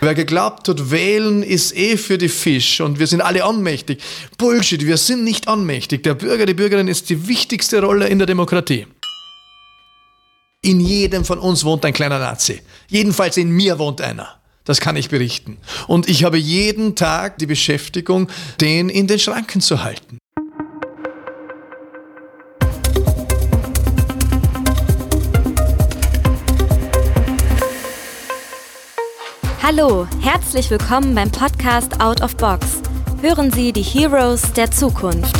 [0.00, 4.02] Wer geglaubt hat, wählen ist eh für die Fisch und wir sind alle ohnmächtig.
[4.36, 6.02] Bullshit, wir sind nicht ohnmächtig.
[6.02, 8.86] Der Bürger, die Bürgerin ist die wichtigste Rolle in der Demokratie.
[10.62, 12.60] In jedem von uns wohnt ein kleiner Nazi.
[12.88, 14.40] Jedenfalls in mir wohnt einer.
[14.64, 15.58] Das kann ich berichten.
[15.86, 18.28] Und ich habe jeden Tag die Beschäftigung,
[18.60, 20.18] den in den Schranken zu halten.
[29.68, 32.80] Hallo, herzlich willkommen beim Podcast Out of Box.
[33.20, 35.34] Hören Sie die Heroes der Zukunft.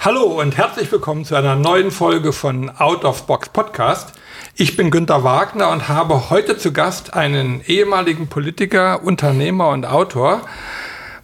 [0.00, 4.14] Hallo und herzlich willkommen zu einer neuen Folge von Out of Box Podcast.
[4.54, 10.40] Ich bin Günter Wagner und habe heute zu Gast einen ehemaligen Politiker, Unternehmer und Autor,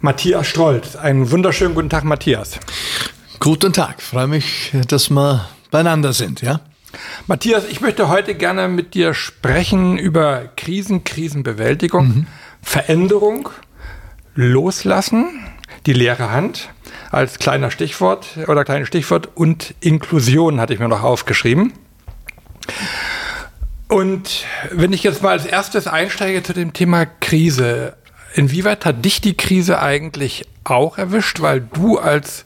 [0.00, 0.94] Matthias Strolz.
[0.94, 2.60] Einen wunderschönen guten Tag, Matthias.
[3.40, 6.60] Guten Tag, freue mich, dass wir beieinander sind, ja?
[7.28, 12.26] Matthias, ich möchte heute gerne mit dir sprechen über Krisen, Krisenbewältigung, mhm.
[12.62, 13.48] Veränderung,
[14.34, 15.46] Loslassen,
[15.86, 16.70] die leere Hand
[17.12, 21.72] als kleiner Stichwort oder kleines Stichwort und Inklusion hatte ich mir noch aufgeschrieben.
[23.86, 27.96] Und wenn ich jetzt mal als erstes einsteige zu dem Thema Krise,
[28.34, 32.44] inwieweit hat dich die Krise eigentlich auch erwischt, weil du als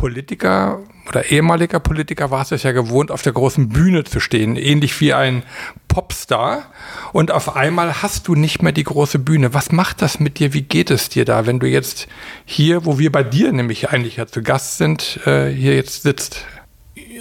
[0.00, 4.98] Politiker oder ehemaliger Politiker warst es ja gewohnt, auf der großen Bühne zu stehen, ähnlich
[5.00, 5.42] wie ein
[5.88, 6.72] Popstar.
[7.12, 9.52] Und auf einmal hast du nicht mehr die große Bühne.
[9.52, 10.54] Was macht das mit dir?
[10.54, 12.08] Wie geht es dir da, wenn du jetzt
[12.46, 16.46] hier, wo wir bei dir nämlich eigentlich ja zu Gast sind, äh, hier jetzt sitzt?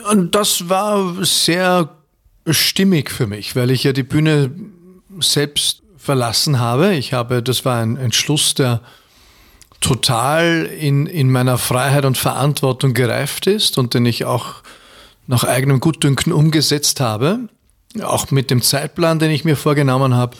[0.09, 1.89] Und das war sehr
[2.47, 4.51] stimmig für mich, weil ich ja die Bühne
[5.19, 6.93] selbst verlassen habe.
[6.93, 8.81] Ich habe, das war ein Entschluss, der
[9.81, 14.55] total in, in meiner Freiheit und Verantwortung gereift ist und den ich auch
[15.27, 17.49] nach eigenem Gutdünken umgesetzt habe,
[18.01, 20.35] auch mit dem Zeitplan, den ich mir vorgenommen habe.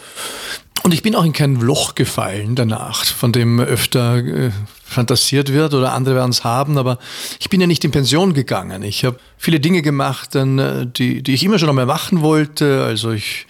[0.83, 4.51] Und ich bin auch in kein Loch gefallen danach, von dem öfter äh,
[4.83, 6.97] fantasiert wird oder andere werden es haben, aber
[7.39, 8.81] ich bin ja nicht in Pension gegangen.
[8.81, 12.83] Ich habe viele Dinge gemacht, dann, äh, die, die ich immer schon einmal machen wollte.
[12.83, 13.45] Also ich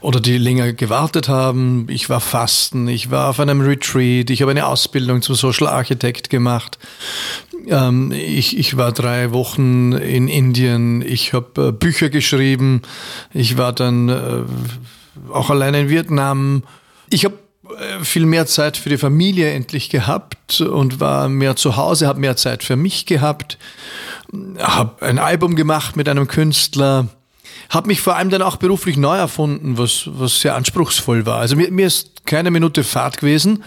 [0.00, 1.86] oder die länger gewartet haben.
[1.88, 6.30] Ich war fasten, ich war auf einem Retreat, ich habe eine Ausbildung zum Social Architect
[6.30, 6.78] gemacht.
[7.66, 12.82] Ähm, ich, ich war drei Wochen in Indien, ich habe äh, Bücher geschrieben,
[13.34, 14.42] ich war dann äh,
[15.32, 16.62] auch alleine in Vietnam.
[17.10, 21.76] Ich habe äh, viel mehr Zeit für die Familie endlich gehabt und war mehr zu
[21.76, 23.58] Hause, habe mehr Zeit für mich gehabt,
[24.58, 27.08] habe ein Album gemacht mit einem Künstler,
[27.68, 31.38] habe mich vor allem dann auch beruflich neu erfunden, was, was sehr anspruchsvoll war.
[31.38, 33.62] Also mir, mir ist keine Minute Fahrt gewesen.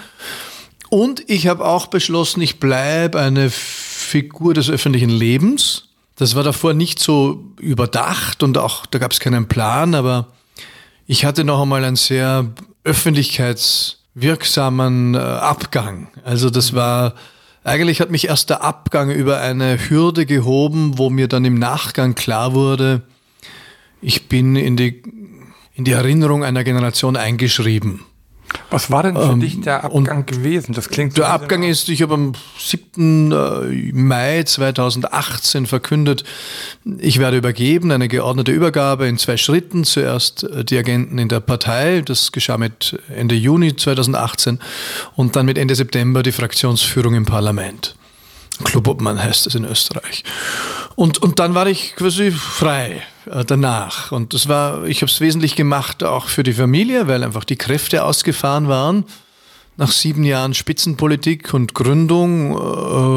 [0.89, 5.85] Und ich habe auch beschlossen, ich bleibe eine Figur des öffentlichen Lebens.
[6.17, 10.27] Das war davor nicht so überdacht und auch da gab es keinen Plan, aber
[11.07, 12.51] ich hatte noch einmal einen sehr
[12.83, 16.09] öffentlichkeitswirksamen äh, Abgang.
[16.23, 17.13] Also das war,
[17.63, 22.15] eigentlich hat mich erst der Abgang über eine Hürde gehoben, wo mir dann im Nachgang
[22.15, 23.03] klar wurde,
[24.01, 25.01] ich bin in die,
[25.73, 28.01] in die Erinnerung einer Generation eingeschrieben.
[28.69, 30.73] Was war denn für ähm, dich der Abgang gewesen?
[30.73, 33.31] Das klingt Der Abgang ist, ich habe am 7.
[33.31, 36.23] Äh, Mai 2018 verkündet,
[36.99, 39.83] ich werde übergeben, eine geordnete Übergabe in zwei Schritten.
[39.83, 44.59] Zuerst äh, die Agenten in der Partei, das geschah mit Ende Juni 2018
[45.15, 47.95] und dann mit Ende September die Fraktionsführung im Parlament.
[48.63, 50.23] Clubobmann heißt es in Österreich.
[50.95, 54.11] Und, und dann war ich quasi frei äh, danach.
[54.11, 57.55] Und das war, ich habe es wesentlich gemacht auch für die Familie, weil einfach die
[57.55, 59.05] Kräfte ausgefahren waren.
[59.77, 62.57] Nach sieben Jahren Spitzenpolitik und Gründung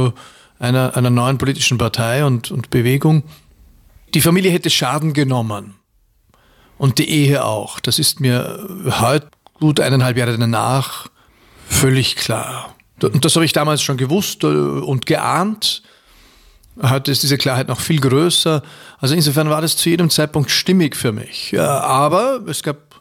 [0.08, 0.12] äh,
[0.58, 3.24] einer, einer neuen politischen Partei und, und Bewegung.
[4.14, 5.74] Die Familie hätte Schaden genommen.
[6.78, 7.80] Und die Ehe auch.
[7.80, 8.68] Das ist mir
[9.00, 11.08] heute, gut eineinhalb Jahre danach,
[11.68, 12.73] völlig klar.
[13.02, 15.82] Und das habe ich damals schon gewusst äh, und geahnt.
[16.82, 18.62] Heute ist diese Klarheit noch viel größer.
[18.98, 21.52] Also insofern war das zu jedem Zeitpunkt stimmig für mich.
[21.52, 23.00] Ja, aber es gab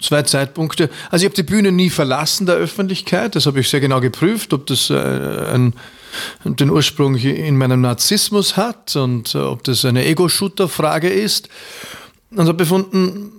[0.00, 0.88] zwei Zeitpunkte.
[1.10, 3.34] Also ich habe die Bühne nie verlassen der Öffentlichkeit.
[3.34, 5.74] Das habe ich sehr genau geprüft, ob das äh, ein,
[6.44, 11.48] den Ursprung in meinem Narzissmus hat und äh, ob das eine Ego-Shooter-Frage ist.
[12.30, 13.32] Und habe befunden,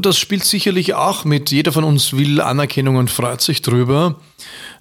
[0.00, 1.50] das spielt sicherlich auch mit.
[1.50, 4.16] Jeder von uns will Anerkennung und freut sich drüber.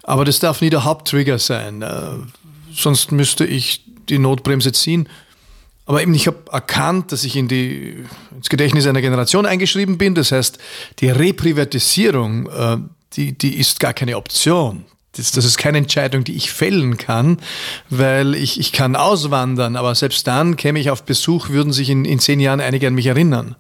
[0.03, 1.81] Aber das darf nie der Haupttrigger sein.
[1.81, 2.01] Äh,
[2.73, 5.07] sonst müsste ich die Notbremse ziehen.
[5.85, 8.05] Aber eben, ich habe erkannt, dass ich in die,
[8.35, 10.15] ins Gedächtnis einer Generation eingeschrieben bin.
[10.15, 10.57] Das heißt,
[10.99, 12.77] die Reprivatisierung, äh,
[13.13, 14.85] die, die ist gar keine Option.
[15.15, 17.37] Das, das ist keine Entscheidung, die ich fällen kann,
[17.89, 22.03] weil ich, ich kann auswandern, aber selbst dann käme ich auf Besuch, würden sich in,
[22.03, 23.55] in zehn Jahren einige an mich erinnern.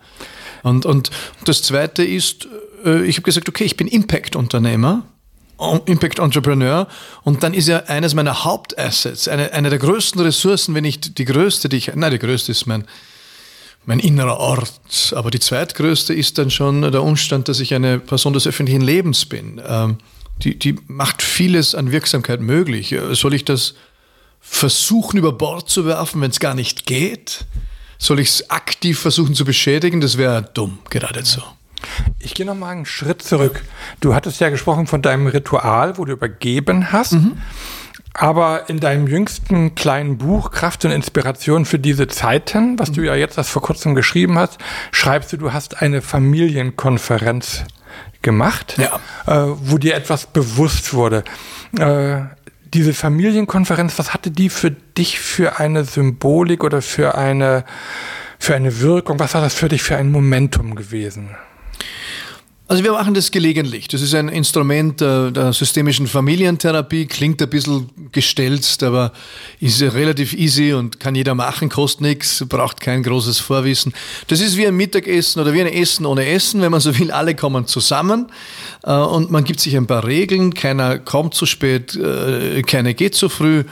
[0.63, 1.11] Und, und
[1.45, 2.47] das Zweite ist,
[2.85, 5.03] äh, ich habe gesagt, okay, ich bin Impact-Unternehmer.
[5.85, 6.87] Impact Entrepreneur
[7.23, 11.25] und dann ist ja eines meiner Hauptassets, eine, eine der größten Ressourcen, wenn nicht die
[11.25, 12.85] größte, die ich, nein, die größte ist mein,
[13.85, 18.33] mein innerer Ort, aber die zweitgrößte ist dann schon der Umstand, dass ich eine Person
[18.33, 19.61] des öffentlichen Lebens bin.
[19.65, 19.97] Ähm,
[20.43, 22.95] die, die macht vieles an Wirksamkeit möglich.
[23.11, 23.75] Soll ich das
[24.39, 27.45] versuchen über Bord zu werfen, wenn es gar nicht geht?
[27.97, 30.01] Soll ich es aktiv versuchen zu beschädigen?
[30.01, 31.41] Das wäre dumm, geradezu.
[32.19, 33.63] Ich gehe noch mal einen Schritt zurück.
[33.99, 37.13] Du hattest ja gesprochen von deinem Ritual, wo du übergeben hast.
[37.13, 37.37] Mhm.
[38.13, 43.15] Aber in deinem jüngsten kleinen Buch Kraft und Inspiration für diese Zeiten, was du ja
[43.15, 44.59] jetzt erst vor kurzem geschrieben hast,
[44.91, 47.63] schreibst du, du hast eine Familienkonferenz
[48.21, 48.99] gemacht, ja.
[49.25, 51.23] äh, wo dir etwas bewusst wurde.
[51.77, 52.21] Äh,
[52.73, 57.65] diese Familienkonferenz, was hatte die für dich für eine Symbolik oder für eine,
[58.39, 59.19] für eine Wirkung?
[59.19, 61.35] Was war das für dich für ein Momentum gewesen?
[62.65, 63.89] Also wir machen das gelegentlich.
[63.89, 69.11] Das ist ein Instrument der, der, systemischen Familientherapie, klingt ein bisschen gestelzt, aber
[69.59, 73.93] ist relativ easy und kann jeder machen, kostet nichts, braucht kein großes Vorwissen.
[74.27, 77.11] Das ist wie ein Mittagessen oder wie ein Essen ohne Essen, wenn man so will,
[77.11, 78.31] alle kommen zusammen
[78.83, 83.13] äh, und man gibt sich ein paar Regeln, keiner kommt zu spät, äh, keiner geht
[83.13, 83.63] zu früh äh,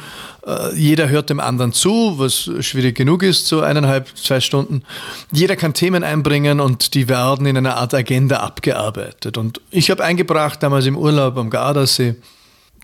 [0.73, 4.83] jeder hört dem anderen zu, was schwierig genug ist, so eineinhalb, zwei Stunden.
[5.31, 9.38] Jeder kann Themen einbringen und die werden in einer Art Agenda abgearbeitet.
[9.38, 12.15] Und ich habe eingebracht, damals im Urlaub am Gardasee,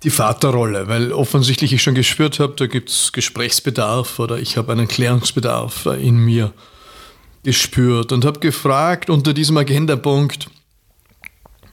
[0.03, 4.71] die Vaterrolle, weil offensichtlich ich schon gespürt habe, da gibt es Gesprächsbedarf oder ich habe
[4.71, 6.53] einen Klärungsbedarf in mir
[7.41, 10.49] gespürt und habe gefragt unter diesem Agendapunkt,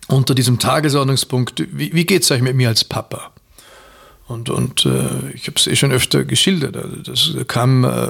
[0.08, 3.33] unter diesem Tagesordnungspunkt, wie, wie geht es euch mit mir als Papa?
[4.26, 6.76] Und, und äh, ich habe es eh schon öfter geschildert.
[6.76, 8.08] Also das kam äh,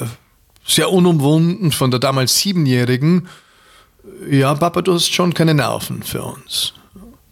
[0.65, 3.29] sehr unumwunden von der damals Siebenjährigen.
[4.31, 6.75] Ja, Papa, du hast schon keine Nerven für uns.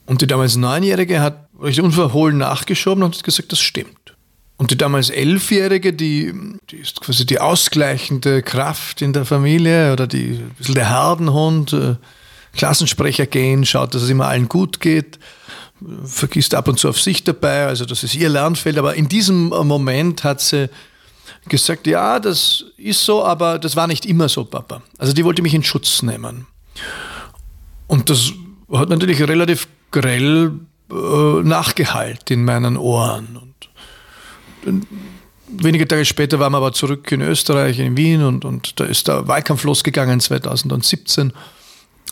[0.06, 4.14] Und die damals Neunjährige hat recht unverhohlen nachgeschoben und hat gesagt, das stimmt.
[4.56, 6.32] Und die damals Elfjährige, die,
[6.70, 11.72] die ist quasi die ausgleichende Kraft in der Familie oder die, ein bisschen der Herdenhund,
[11.72, 11.96] äh,
[12.54, 15.18] Klassensprecher gehen, schaut, dass es immer allen gut geht
[16.04, 19.48] vergisst ab und zu auf sich dabei, also das ist ihr Lernfeld, aber in diesem
[19.48, 20.68] Moment hat sie
[21.48, 24.82] gesagt, ja, das ist so, aber das war nicht immer so, Papa.
[24.98, 26.46] Also die wollte mich in Schutz nehmen.
[27.86, 28.32] Und das
[28.72, 30.52] hat natürlich relativ grell
[30.90, 33.38] äh, nachgeheilt in meinen Ohren.
[34.64, 34.86] Und
[35.48, 39.08] wenige Tage später waren wir aber zurück in Österreich, in Wien, und, und da ist
[39.08, 41.32] der Wahlkampf losgegangen 2017.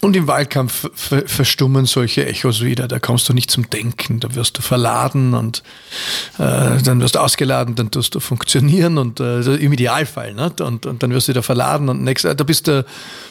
[0.03, 2.89] Und im Wahlkampf verstummen solche Echos wieder.
[2.89, 4.19] Da kommst du nicht zum Denken.
[4.19, 5.63] Da wirst du verladen und
[6.39, 10.33] äh, dann wirst du ausgeladen, dann tust du funktionieren und äh, im Idealfall.
[10.33, 10.53] Ne?
[10.61, 12.87] Und, und dann wirst du wieder verladen und nächst, da bist du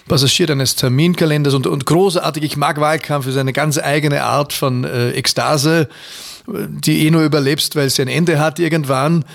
[0.07, 2.43] Passagier deines Terminkalenders und, und großartig.
[2.43, 5.89] Ich mag Wahlkampf, ist eine ganz eigene Art von äh, Ekstase,
[6.45, 9.25] die eh nur überlebst, weil sie ein Ende hat irgendwann.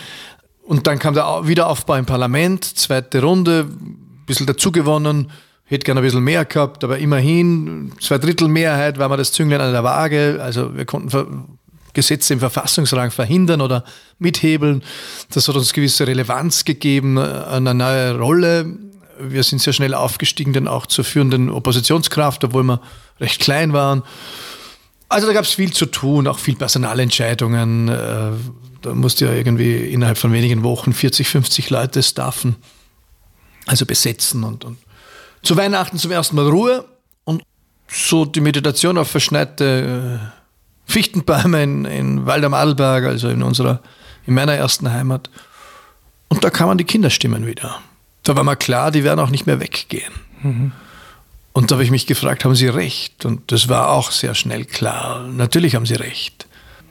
[0.63, 5.33] Und dann kam der Wiederaufbau im Parlament, zweite Runde, ein bisschen dazugewonnen
[5.65, 9.61] hätte gerne ein bisschen mehr gehabt, aber immerhin, zwei Drittel Mehrheit war mir das Zünglein
[9.61, 10.39] an der Waage.
[10.43, 11.59] Also wir konnten
[11.95, 13.85] Gesetze im Verfassungsrang verhindern oder
[14.19, 14.83] mithebeln.
[15.33, 18.77] Das hat uns gewisse Relevanz gegeben, eine neue Rolle.
[19.19, 22.81] Wir sind sehr schnell aufgestiegen, dann auch zur führenden Oppositionskraft, obwohl wir
[23.21, 24.03] recht klein waren.
[25.09, 27.89] Also da gab es viel zu tun, auch viel Personalentscheidungen.
[27.89, 28.33] Äh,
[28.83, 32.57] da musste ja irgendwie innerhalb von wenigen Wochen 40, 50 Leute staffen,
[33.67, 34.79] also besetzen und, und
[35.45, 36.85] zu Weihnachten zum ersten Mal Ruhe
[37.25, 37.43] und
[37.87, 43.81] so die Meditation auf verschneite äh, Fichtenbäume in, in Wald am Adelberg, also in unserer,
[44.27, 45.31] in meiner ersten Heimat.
[46.29, 47.81] Und da kamen die Kinderstimmen wieder.
[48.23, 50.13] Da war mir klar, die werden auch nicht mehr weggehen.
[50.43, 50.73] Mhm.
[51.53, 53.25] Und da habe ich mich gefragt, haben sie recht?
[53.25, 55.29] Und das war auch sehr schnell klar.
[55.29, 56.47] Natürlich haben sie recht.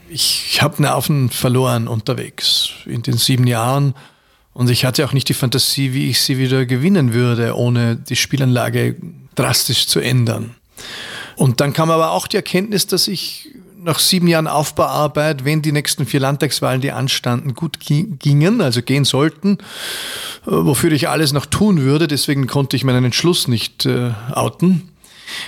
[0.09, 3.93] Ich, ich habe Nerven verloren unterwegs in den sieben Jahren
[4.53, 8.15] und ich hatte auch nicht die Fantasie, wie ich sie wieder gewinnen würde, ohne die
[8.15, 8.95] Spielanlage
[9.35, 10.55] drastisch zu ändern.
[11.35, 13.49] Und dann kam aber auch die Erkenntnis, dass ich
[13.83, 19.03] nach sieben Jahren Aufbauarbeit, wenn die nächsten vier Landtagswahlen, die anstanden, gut gingen, also gehen
[19.03, 19.57] sollten,
[20.45, 24.92] äh, wofür ich alles noch tun würde, deswegen konnte ich meinen Entschluss nicht äh, outen,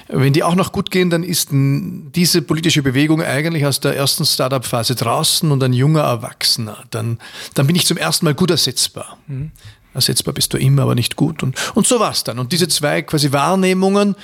[0.08, 4.26] wenn die auch noch gut gehen, dann ist diese politische Bewegung eigentlich aus der ersten
[4.26, 6.84] Startup-Phase draußen und ein junger Erwachsener.
[6.92, 7.20] Dann,
[7.54, 9.18] dann bin ich zum ersten Mal gut ersetzbar.
[9.28, 9.52] Mhm.
[9.94, 11.42] Ersetzbar bist du immer, aber nicht gut.
[11.42, 12.38] Und, und so war es dann.
[12.38, 14.16] Und diese zwei quasi Wahrnehmungen,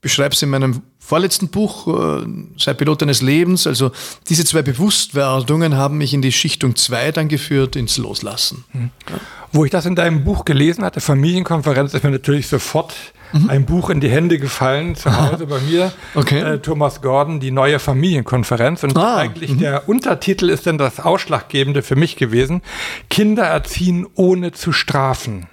[0.00, 3.66] beschreib's in meinem vorletzten Buch, äh, Sei Pilot deines Lebens.
[3.66, 3.92] Also
[4.28, 8.64] diese zwei Bewusstwerdungen haben mich in die Schichtung 2 dann geführt, ins Loslassen.
[8.72, 8.90] Mhm.
[9.08, 9.20] Ja.
[9.52, 12.94] Wo ich das in deinem Buch gelesen hatte, Familienkonferenz, ist mir natürlich sofort
[13.32, 13.50] mhm.
[13.50, 15.92] ein Buch in die Hände gefallen, zu Hause bei mir.
[16.14, 16.40] Okay.
[16.40, 18.84] Äh, Thomas Gordon, die neue Familienkonferenz.
[18.84, 19.58] Und ah, eigentlich mhm.
[19.58, 22.62] der Untertitel ist dann das Ausschlaggebende für mich gewesen.
[23.08, 25.46] Kinder erziehen ohne zu strafen.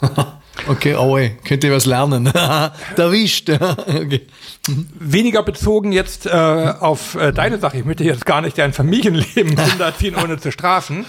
[0.68, 2.24] Okay, oh ey, könnt ihr was lernen.
[2.34, 3.50] da wischt.
[3.50, 4.26] okay.
[4.98, 7.78] Weniger bezogen jetzt äh, auf äh, deine Sache.
[7.78, 11.04] Ich möchte jetzt gar nicht dein Familienleben Kinder erziehen, ohne zu strafen,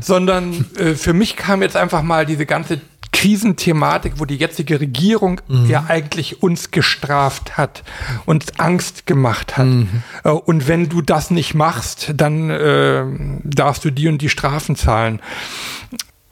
[0.00, 2.80] sondern äh, für mich kam jetzt einfach mal diese ganze
[3.12, 5.66] Krisenthematik, wo die jetzige Regierung mhm.
[5.66, 7.82] ja eigentlich uns gestraft hat,
[8.24, 9.66] uns Angst gemacht hat.
[9.66, 10.02] Mhm.
[10.24, 13.04] Äh, und wenn du das nicht machst, dann äh,
[13.44, 15.20] darfst du die und die Strafen zahlen.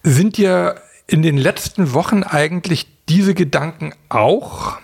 [0.02, 0.76] Sind dir
[1.08, 4.78] in den letzten Wochen eigentlich diese Gedanken auch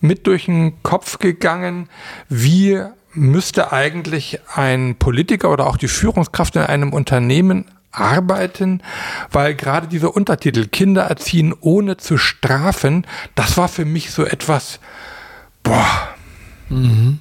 [0.00, 1.88] mit durch den Kopf gegangen?
[2.28, 2.82] Wie
[3.12, 8.82] müsste eigentlich ein Politiker oder auch die Führungskraft in einem Unternehmen arbeiten,
[9.30, 14.80] weil gerade dieser Untertitel Kinder erziehen ohne zu strafen, das war für mich so etwas,
[15.62, 16.08] boah.
[16.68, 17.20] Mhm.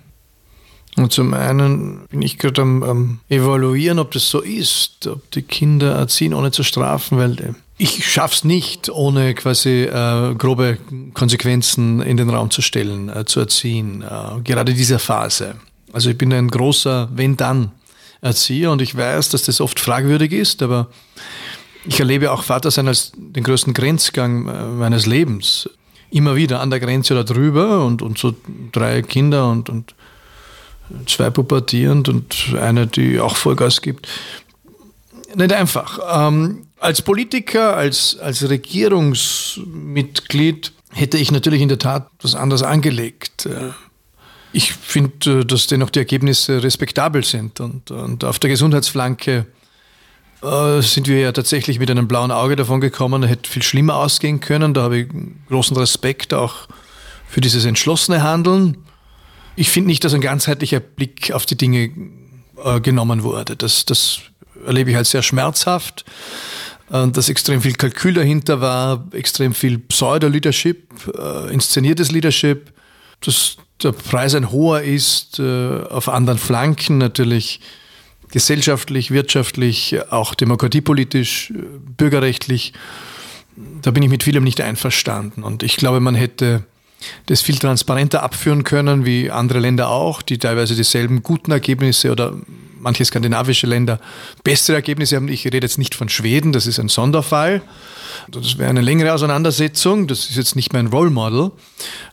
[0.97, 5.43] Und zum einen bin ich gerade am, am, evaluieren, ob das so ist, ob die
[5.43, 10.79] Kinder erziehen ohne zu strafen, weil äh, ich schaff's nicht, ohne quasi äh, grobe
[11.13, 14.01] Konsequenzen in den Raum zu stellen, äh, zu erziehen.
[14.01, 15.55] Äh, gerade diese Phase.
[15.93, 17.71] Also ich bin ein großer Wenn-Dann
[18.19, 20.87] Erzieher und ich weiß, dass das oft fragwürdig ist, aber
[21.85, 25.69] ich erlebe auch Vatersein als den größten Grenzgang äh, meines Lebens.
[26.09, 28.33] Immer wieder an der Grenze oder drüber und, und so
[28.71, 29.93] drei Kinder und, und
[31.05, 34.07] zwei pubertierend und eine, die auch Vollgas gibt.
[35.35, 35.99] Nicht einfach.
[36.09, 43.45] Ähm, als Politiker, als, als Regierungsmitglied hätte ich natürlich in der Tat was anderes angelegt.
[43.45, 43.71] Äh,
[44.53, 49.45] ich finde, äh, dass dennoch die Ergebnisse respektabel sind und, und auf der Gesundheitsflanke
[50.41, 54.39] äh, sind wir ja tatsächlich mit einem blauen Auge davon gekommen, hätte viel schlimmer ausgehen
[54.39, 54.73] können.
[54.73, 55.07] Da habe ich
[55.49, 56.67] großen Respekt auch
[57.27, 58.77] für dieses entschlossene Handeln
[59.57, 61.91] ich finde nicht, dass ein ganzheitlicher Blick auf die Dinge
[62.63, 63.57] äh, genommen wurde.
[63.57, 64.19] Das, das
[64.65, 66.05] erlebe ich als sehr schmerzhaft.
[66.91, 72.71] Äh, dass extrem viel Kalkül dahinter war, extrem viel Pseudo-Leadership, äh, inszeniertes Leadership,
[73.21, 77.59] dass der Preis ein hoher ist, äh, auf anderen Flanken natürlich
[78.31, 81.63] gesellschaftlich, wirtschaftlich, auch demokratiepolitisch, äh,
[81.97, 82.73] bürgerrechtlich.
[83.81, 85.43] Da bin ich mit vielem nicht einverstanden.
[85.43, 86.63] Und ich glaube, man hätte
[87.27, 92.33] das viel transparenter abführen können, wie andere Länder auch, die teilweise dieselben guten Ergebnisse oder
[92.79, 93.99] manche skandinavische Länder
[94.43, 95.27] bessere Ergebnisse haben.
[95.27, 97.61] Ich rede jetzt nicht von Schweden, das ist ein Sonderfall.
[98.29, 100.07] Das wäre eine längere Auseinandersetzung.
[100.07, 101.51] Das ist jetzt nicht mein Role Model.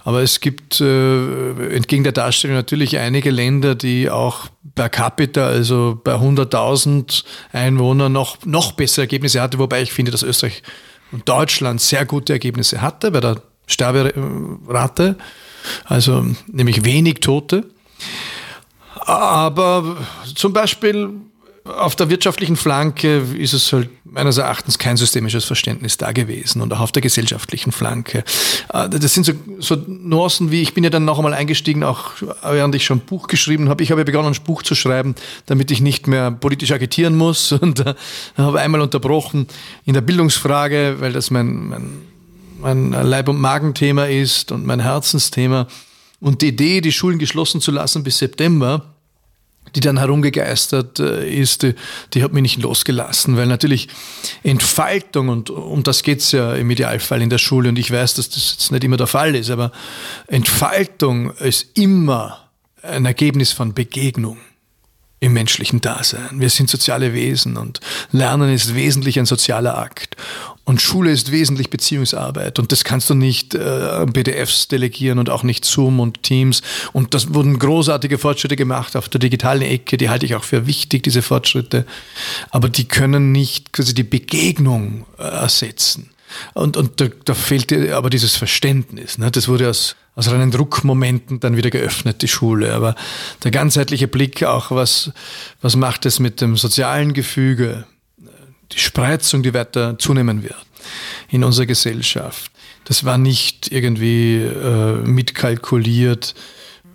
[0.04, 6.00] Aber es gibt äh, entgegen der Darstellung natürlich einige Länder, die auch per capita, also
[6.02, 9.58] bei 100.000 Einwohnern, noch, noch bessere Ergebnisse hatte.
[9.58, 10.62] Wobei ich finde, dass Österreich
[11.12, 15.16] und Deutschland sehr gute Ergebnisse hatte bei der Sterberate,
[15.84, 17.64] also nämlich wenig Tote.
[19.06, 19.96] Aber
[20.34, 21.10] zum Beispiel
[21.64, 26.72] auf der wirtschaftlichen Flanke ist es halt meines Erachtens kein systemisches Verständnis da gewesen und
[26.74, 28.22] auch auf der gesellschaftlichen Flanke.
[28.72, 32.10] Äh, das sind so, so Nuancen wie, ich bin ja dann noch einmal eingestiegen, auch
[32.42, 33.82] während ich schon ein Buch geschrieben habe.
[33.82, 35.14] Ich habe ja begonnen, ein Buch zu schreiben,
[35.46, 37.94] damit ich nicht mehr politisch agitieren muss und äh,
[38.36, 39.46] habe einmal unterbrochen
[39.86, 42.02] in der Bildungsfrage, weil das mein, mein
[42.64, 45.66] mein Leib- und Magenthema ist und mein Herzensthema.
[46.20, 48.93] Und die Idee, die Schulen geschlossen zu lassen bis September,
[49.74, 51.74] die dann herumgegeistert äh, ist, die,
[52.12, 53.88] die, hat mich nicht losgelassen, weil natürlich
[54.42, 58.14] Entfaltung, und um das geht es ja im Idealfall in der Schule, und ich weiß,
[58.14, 59.72] dass das jetzt nicht immer der Fall ist, aber
[60.26, 62.48] Entfaltung ist immer
[62.82, 64.38] ein Ergebnis von Begegnung
[65.20, 66.28] im menschlichen Dasein.
[66.34, 67.80] Wir sind soziale Wesen und
[68.12, 70.16] Lernen ist wesentlich ein sozialer Akt.
[70.64, 72.58] Und Schule ist wesentlich Beziehungsarbeit.
[72.58, 76.62] Und das kannst du nicht äh, PDFs delegieren und auch nicht Zoom und Teams.
[76.92, 79.98] Und das wurden großartige Fortschritte gemacht auf der digitalen Ecke.
[79.98, 81.84] Die halte ich auch für wichtig, diese Fortschritte.
[82.50, 86.10] Aber die können nicht quasi die Begegnung äh, ersetzen.
[86.54, 89.18] Und, und da, da fehlt aber dieses Verständnis.
[89.18, 89.30] Ne?
[89.30, 92.72] Das wurde aus, aus reinen Druckmomenten dann wieder geöffnet, die Schule.
[92.72, 92.94] Aber
[93.44, 95.12] der ganzheitliche Blick auch, was,
[95.60, 97.84] was macht es mit dem sozialen Gefüge,
[98.72, 100.56] die Spreizung, die weiter zunehmen wird
[101.30, 102.50] in unserer Gesellschaft.
[102.84, 106.34] Das war nicht irgendwie äh, mitkalkuliert.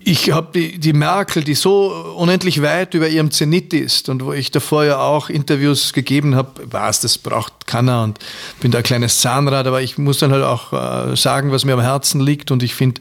[0.02, 4.32] ich habe die, die Merkel, die so unendlich weit über ihrem Zenit ist und wo
[4.32, 8.18] ich davor ja auch Interviews gegeben habe, was, das braucht keiner und
[8.60, 11.74] bin da ein kleines Zahnrad, aber ich muss dann halt auch äh, sagen, was mir
[11.74, 13.00] am Herzen liegt und ich finde,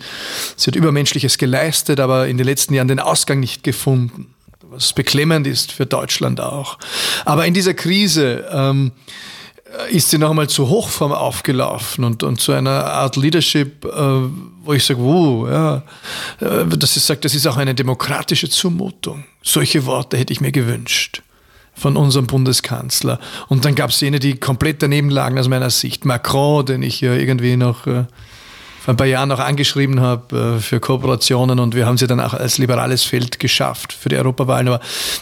[0.55, 4.33] sie hat Übermenschliches geleistet, aber in den letzten Jahren den Ausgang nicht gefunden,
[4.69, 6.77] was beklemmend ist für Deutschland auch.
[7.25, 8.91] Aber in dieser Krise ähm,
[9.91, 13.89] ist sie noch einmal zur Hochform aufgelaufen und, und zu einer Art Leadership, äh,
[14.63, 15.83] wo ich sage, wow, ja,
[16.39, 19.25] äh, dass sie sagt, das ist auch eine demokratische Zumutung.
[19.43, 21.21] Solche Worte hätte ich mir gewünscht
[21.73, 23.19] von unserem Bundeskanzler.
[23.47, 26.03] Und dann gab es jene, die komplett daneben lagen aus meiner Sicht.
[26.03, 28.05] Macron, den ich ja irgendwie noch äh,
[28.89, 32.34] ein paar Jahren noch angeschrieben habe äh, für Kooperationen und wir haben sie dann auch
[32.34, 34.67] als liberales Feld geschafft für die Europawahlen.
[34.67, 34.81] Aber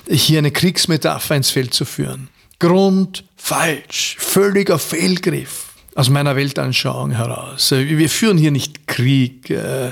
[0.09, 7.71] hier eine Kriegsmetapher ins Feld zu führen grundfalsch, völliger Fehlgriff aus meiner Weltanschauung heraus.
[7.71, 9.91] Wir führen hier nicht Krieg äh,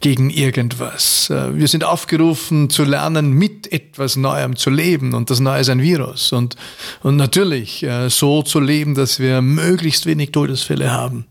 [0.00, 1.30] gegen irgendwas.
[1.30, 5.70] Äh, wir sind aufgerufen zu lernen, mit etwas Neuem zu leben und das Neue ist
[5.70, 6.32] ein Virus.
[6.32, 6.56] Und,
[7.02, 11.26] und natürlich äh, so zu leben, dass wir möglichst wenig Todesfälle haben.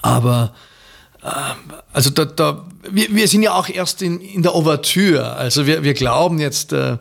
[0.00, 0.54] Aber
[1.92, 5.32] also da, da, wir, wir sind ja auch erst in, in der Ouvertüre.
[5.32, 6.96] Also wir, wir glauben jetzt, äh,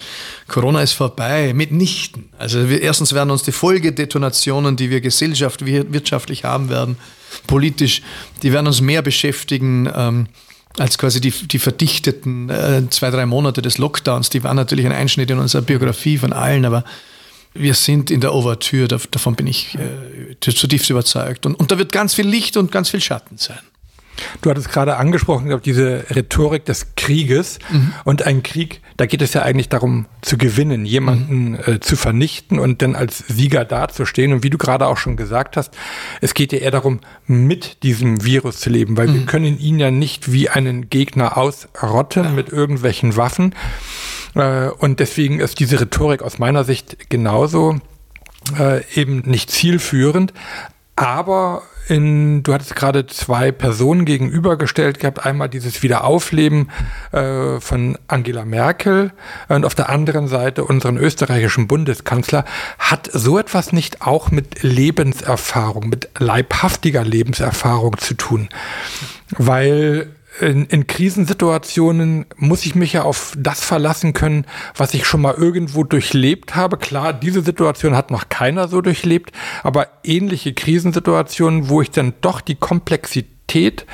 [0.48, 1.54] Corona ist vorbei.
[1.54, 2.30] Mitnichten.
[2.38, 6.98] Also wir, erstens werden uns die Folgedetonationen, die wir Gesellschaft, wirtschaftlich haben werden,
[7.46, 8.02] politisch,
[8.44, 9.90] die werden uns mehr beschäftigen.
[9.94, 10.28] Ähm,
[10.80, 14.30] als quasi die, die verdichteten äh, zwei, drei Monate des Lockdowns.
[14.30, 16.84] Die waren natürlich ein Einschnitt in unserer Biografie von allen, aber
[17.54, 21.46] wir sind in der Ouvertüre, davon bin ich äh, zutiefst überzeugt.
[21.46, 23.60] Und, und da wird ganz viel Licht und ganz viel Schatten sein.
[24.42, 27.94] Du hattest gerade angesprochen, glaube diese Rhetorik des Krieges mhm.
[28.04, 31.60] und ein Krieg, da geht es ja eigentlich darum zu gewinnen, jemanden mhm.
[31.66, 34.34] äh, zu vernichten und dann als Sieger dazustehen.
[34.34, 35.76] Und wie du gerade auch schon gesagt hast,
[36.22, 39.14] es geht ja eher darum, mit diesem Virus zu leben, weil mhm.
[39.14, 42.32] wir können ihn ja nicht wie einen Gegner ausrotten ja.
[42.32, 43.54] mit irgendwelchen Waffen.
[44.36, 47.80] Äh, und deswegen ist diese Rhetorik aus meiner Sicht genauso
[48.58, 50.34] äh, eben nicht zielführend.
[50.98, 55.26] Aber in, du hattest gerade zwei Personen gegenübergestellt gehabt.
[55.26, 56.70] Einmal dieses Wiederaufleben
[57.12, 59.12] äh, von Angela Merkel
[59.48, 62.46] und auf der anderen Seite unseren österreichischen Bundeskanzler.
[62.80, 68.50] Hat so etwas nicht auch mit Lebenserfahrung, mit leibhaftiger Lebenserfahrung zu tun?
[69.30, 70.08] Weil
[70.40, 74.46] in, in Krisensituationen muss ich mich ja auf das verlassen können,
[74.76, 76.78] was ich schon mal irgendwo durchlebt habe.
[76.78, 79.32] Klar, diese Situation hat noch keiner so durchlebt,
[79.64, 83.86] aber ähnliche Krisensituationen, wo ich dann doch die Komplexität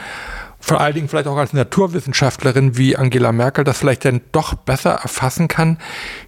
[0.60, 4.91] vor allen Dingen vielleicht auch als Naturwissenschaftlerin wie Angela Merkel das vielleicht dann doch besser
[4.91, 5.77] erfassen kann,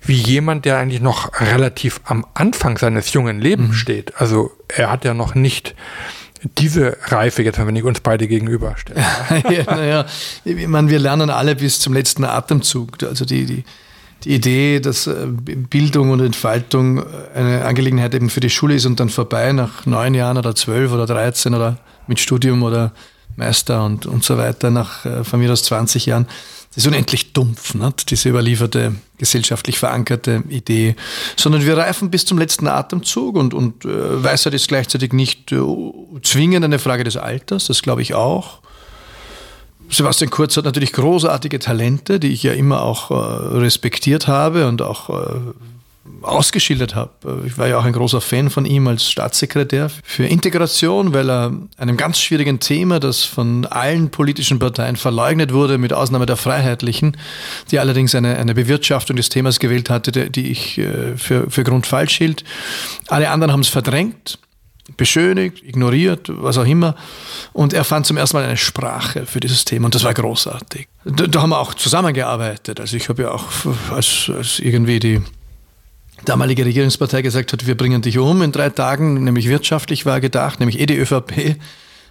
[0.01, 3.73] wie jemand, der eigentlich noch relativ am Anfang seines jungen Lebens mhm.
[3.75, 4.13] steht.
[4.19, 5.73] Also er hat ja noch nicht
[6.57, 8.99] diese Reife jetzt, wenn ich uns beide gegenüberstelle?
[9.49, 10.05] ja, naja,
[10.43, 13.01] ich meine, wir lernen alle bis zum letzten Atemzug.
[13.03, 13.63] Also die, die,
[14.23, 17.03] die Idee, dass äh, Bildung und Entfaltung
[17.33, 20.91] eine Angelegenheit eben für die Schule ist und dann vorbei nach neun Jahren oder zwölf
[20.91, 21.77] oder dreizehn oder
[22.07, 22.91] mit Studium oder
[23.35, 26.27] Meister und, und so weiter nach äh, von mir aus 20 Jahren.
[26.75, 28.11] Das ist unendlich dumpf, nicht?
[28.11, 30.95] diese überlieferte, gesellschaftlich verankerte Idee.
[31.37, 35.61] Sondern wir reifen bis zum letzten Atemzug und, und äh, Weisheit ist gleichzeitig nicht äh,
[36.21, 38.59] zwingend eine Frage des Alters, das glaube ich auch.
[39.89, 43.13] Sebastian Kurz hat natürlich großartige Talente, die ich ja immer auch äh,
[43.57, 45.39] respektiert habe und auch äh,
[46.21, 47.43] ausgeschildert habe.
[47.45, 51.53] Ich war ja auch ein großer Fan von ihm als Staatssekretär für Integration, weil er
[51.77, 57.17] einem ganz schwierigen Thema, das von allen politischen Parteien verleugnet wurde, mit Ausnahme der Freiheitlichen,
[57.71, 62.17] die allerdings eine, eine Bewirtschaftung des Themas gewählt hatte, die ich äh, für, für grundfalsch
[62.17, 62.43] hielt.
[63.07, 64.39] Alle anderen haben es verdrängt
[64.97, 66.95] beschönigt, ignoriert, was auch immer.
[67.53, 70.87] Und er fand zum ersten Mal eine Sprache für dieses Thema und das war großartig.
[71.05, 72.79] Da, da haben wir auch zusammengearbeitet.
[72.79, 73.45] Also ich habe ja auch
[73.91, 75.21] als, als irgendwie die
[76.23, 80.59] damalige Regierungspartei gesagt hat, wir bringen dich um in drei Tagen, nämlich wirtschaftlich war gedacht,
[80.59, 81.57] nämlich eh die ÖVP,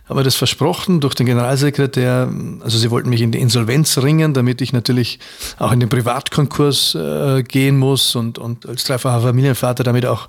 [0.07, 2.31] aber das versprochen durch den Generalsekretär.
[2.61, 5.19] Also sie wollten mich in die Insolvenz ringen, damit ich natürlich
[5.59, 10.29] auch in den Privatkonkurs äh, gehen muss und, und als dreifacher Familienvater damit auch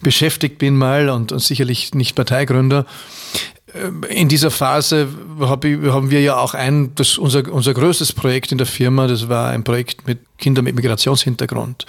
[0.00, 2.86] beschäftigt bin mal und, und sicherlich nicht Parteigründer.
[3.74, 5.08] Ähm, in dieser Phase
[5.40, 9.48] haben wir ja auch ein, das unser, unser größtes Projekt in der Firma, das war
[9.50, 11.86] ein Projekt mit Kindern mit Migrationshintergrund.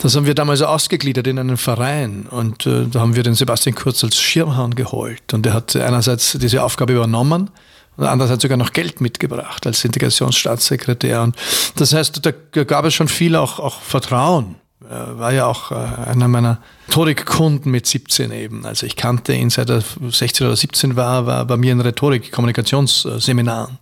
[0.00, 3.74] Das haben wir damals ausgegliedert in einen Verein und äh, da haben wir den Sebastian
[3.74, 7.50] Kurz als Schirmhahn geholt und er hat einerseits diese Aufgabe übernommen
[7.96, 11.22] und andererseits sogar noch Geld mitgebracht als Integrationsstaatssekretär.
[11.22, 11.36] Und
[11.76, 12.32] das heißt, da
[12.64, 17.70] gab es schon viel auch, auch Vertrauen äh, war ja auch äh, einer meiner Rhetorikkunden
[17.70, 18.64] mit 17 eben.
[18.64, 23.78] Also ich kannte ihn seit er 16 oder 17 war, war bei mir ein Rhetorik-Kommunikationsseminaren.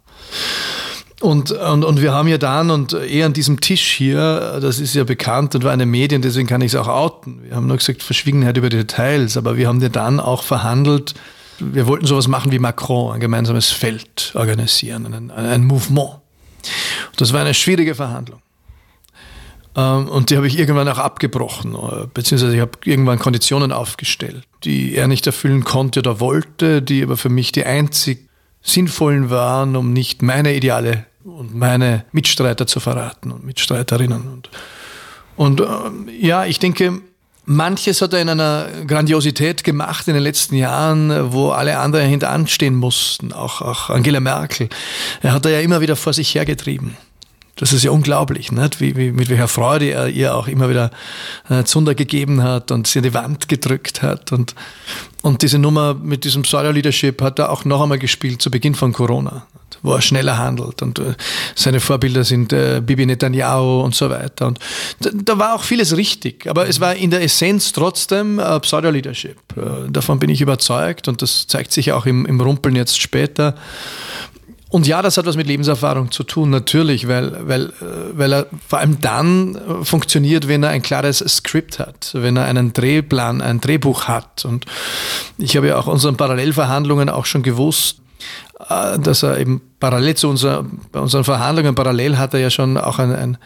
[1.20, 4.94] Und, und, und wir haben ja dann, und eher an diesem Tisch hier, das ist
[4.94, 7.44] ja bekannt und war eine Medien, deswegen kann ich es auch outen.
[7.44, 11.14] Wir haben nur gesagt, Verschwiegenheit über die Details, aber wir haben ja dann auch verhandelt,
[11.60, 16.16] wir wollten sowas machen wie Macron, ein gemeinsames Feld organisieren, ein, ein Mouvement.
[17.16, 18.40] Das war eine schwierige Verhandlung.
[19.76, 24.44] Ähm, und die habe ich irgendwann auch abgebrochen, äh, beziehungsweise ich habe irgendwann Konditionen aufgestellt,
[24.64, 28.28] die er nicht erfüllen konnte oder wollte, die aber für mich die einzig
[28.62, 34.22] sinnvollen waren, um nicht meine Ideale und meine Mitstreiter zu verraten und Mitstreiterinnen.
[34.28, 34.50] Und,
[35.36, 37.00] und ähm, ja, ich denke,
[37.44, 42.74] manches hat er in einer Grandiosität gemacht in den letzten Jahren, wo alle anderen hinteranstehen
[42.74, 44.68] mussten, auch, auch Angela Merkel.
[45.22, 46.96] Er hat er ja immer wieder vor sich hergetrieben.
[47.56, 48.80] Das ist ja unglaublich, nicht?
[48.80, 50.90] Wie, wie, mit welcher Freude er ihr auch immer wieder
[51.48, 54.32] äh, Zunder gegeben hat und sie an die Wand gedrückt hat.
[54.32, 54.56] Und,
[55.22, 58.92] und diese Nummer mit diesem Pseudo-Leadership hat er auch noch einmal gespielt zu Beginn von
[58.92, 59.46] Corona,
[59.82, 60.82] wo er schneller handelt.
[60.82, 61.14] Und äh,
[61.54, 64.48] seine Vorbilder sind äh, Bibi Netanyahu und so weiter.
[64.48, 64.58] Und
[64.98, 69.38] da, da, war auch vieles richtig, aber es war in der Essenz trotzdem äh, Pseudo-Leadership.
[69.56, 73.54] Äh, davon bin ich überzeugt und das zeigt sich auch im, im Rumpeln jetzt später.
[74.74, 77.72] Und ja, das hat was mit Lebenserfahrung zu tun, natürlich, weil, weil, äh,
[78.14, 82.46] weil er vor allem dann äh, funktioniert, wenn er ein klares Skript hat, wenn er
[82.46, 84.44] einen Drehplan, ein Drehbuch hat.
[84.44, 84.66] Und
[85.38, 88.00] ich habe ja auch unseren Parallelverhandlungen auch schon gewusst,
[88.68, 92.76] äh, dass er eben parallel zu unser, bei unseren Verhandlungen, parallel hat er ja schon
[92.76, 93.38] auch ein, ein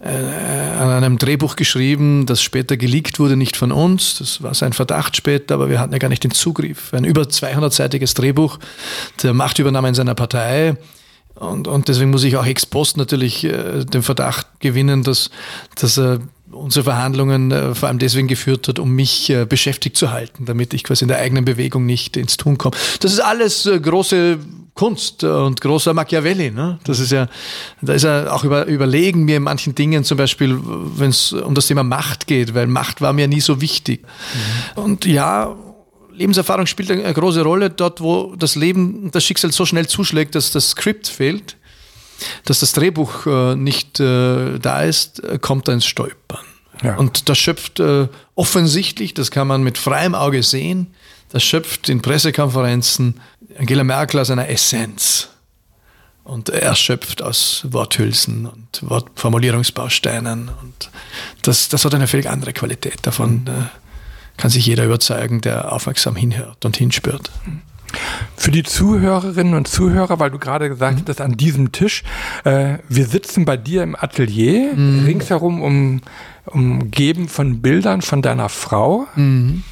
[0.00, 4.18] äh, an einem Drehbuch geschrieben, das später geleakt wurde, nicht von uns.
[4.18, 6.92] Das war sein Verdacht später, aber wir hatten ja gar nicht den Zugriff.
[6.92, 8.58] Ein über 200-seitiges Drehbuch
[9.22, 10.76] der Machtübernahme in seiner Partei.
[11.34, 15.30] Und, und deswegen muss ich auch ex post natürlich äh, den Verdacht gewinnen, dass,
[15.74, 20.10] dass er unsere Verhandlungen äh, vor allem deswegen geführt hat, um mich äh, beschäftigt zu
[20.10, 22.76] halten, damit ich quasi in der eigenen Bewegung nicht ins Tun komme.
[23.00, 24.38] Das ist alles äh, große
[24.76, 26.50] Kunst und großer Machiavelli.
[26.50, 26.78] Ne?
[26.84, 27.28] Das ist ja,
[27.80, 31.54] da ist er auch über, überlegen mir in manchen Dingen, zum Beispiel, wenn es um
[31.54, 34.02] das Thema Macht geht, weil Macht war mir nie so wichtig.
[34.76, 34.82] Mhm.
[34.82, 35.56] Und ja,
[36.12, 40.52] Lebenserfahrung spielt eine große Rolle dort, wo das Leben, das Schicksal so schnell zuschlägt, dass
[40.52, 41.56] das Skript fehlt,
[42.44, 46.44] dass das Drehbuch äh, nicht äh, da ist, äh, kommt er ins Stolpern.
[46.82, 46.96] Ja.
[46.96, 50.88] Und das schöpft äh, offensichtlich, das kann man mit freiem Auge sehen,
[51.30, 53.20] das schöpft in Pressekonferenzen
[53.58, 55.28] Angela Merkel aus einer Essenz
[56.26, 60.48] und er schöpft aus Worthülsen und Wortformulierungsbausteinen.
[60.60, 60.90] Und
[61.42, 62.98] das, das hat eine völlig andere Qualität.
[63.02, 63.48] Davon mhm.
[63.48, 63.66] äh,
[64.36, 67.30] kann sich jeder überzeugen, der aufmerksam hinhört und hinspürt.
[68.36, 71.04] Für die Zuhörerinnen und Zuhörer, weil du gerade gesagt mhm.
[71.08, 72.02] hast, an diesem Tisch,
[72.44, 75.04] äh, wir sitzen bei dir im Atelier, mhm.
[75.04, 76.00] ringsherum um,
[76.46, 79.06] umgeben von Bildern von deiner Frau.
[79.14, 79.62] Mhm.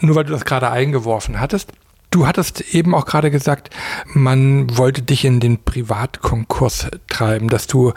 [0.00, 1.72] Nur weil du das gerade eingeworfen hattest.
[2.12, 3.70] Du hattest eben auch gerade gesagt,
[4.06, 7.94] man wollte dich in den Privatkonkurs treiben, dass du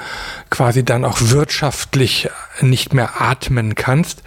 [0.50, 2.30] quasi dann auch wirtschaftlich
[2.62, 4.24] nicht mehr atmen kannst.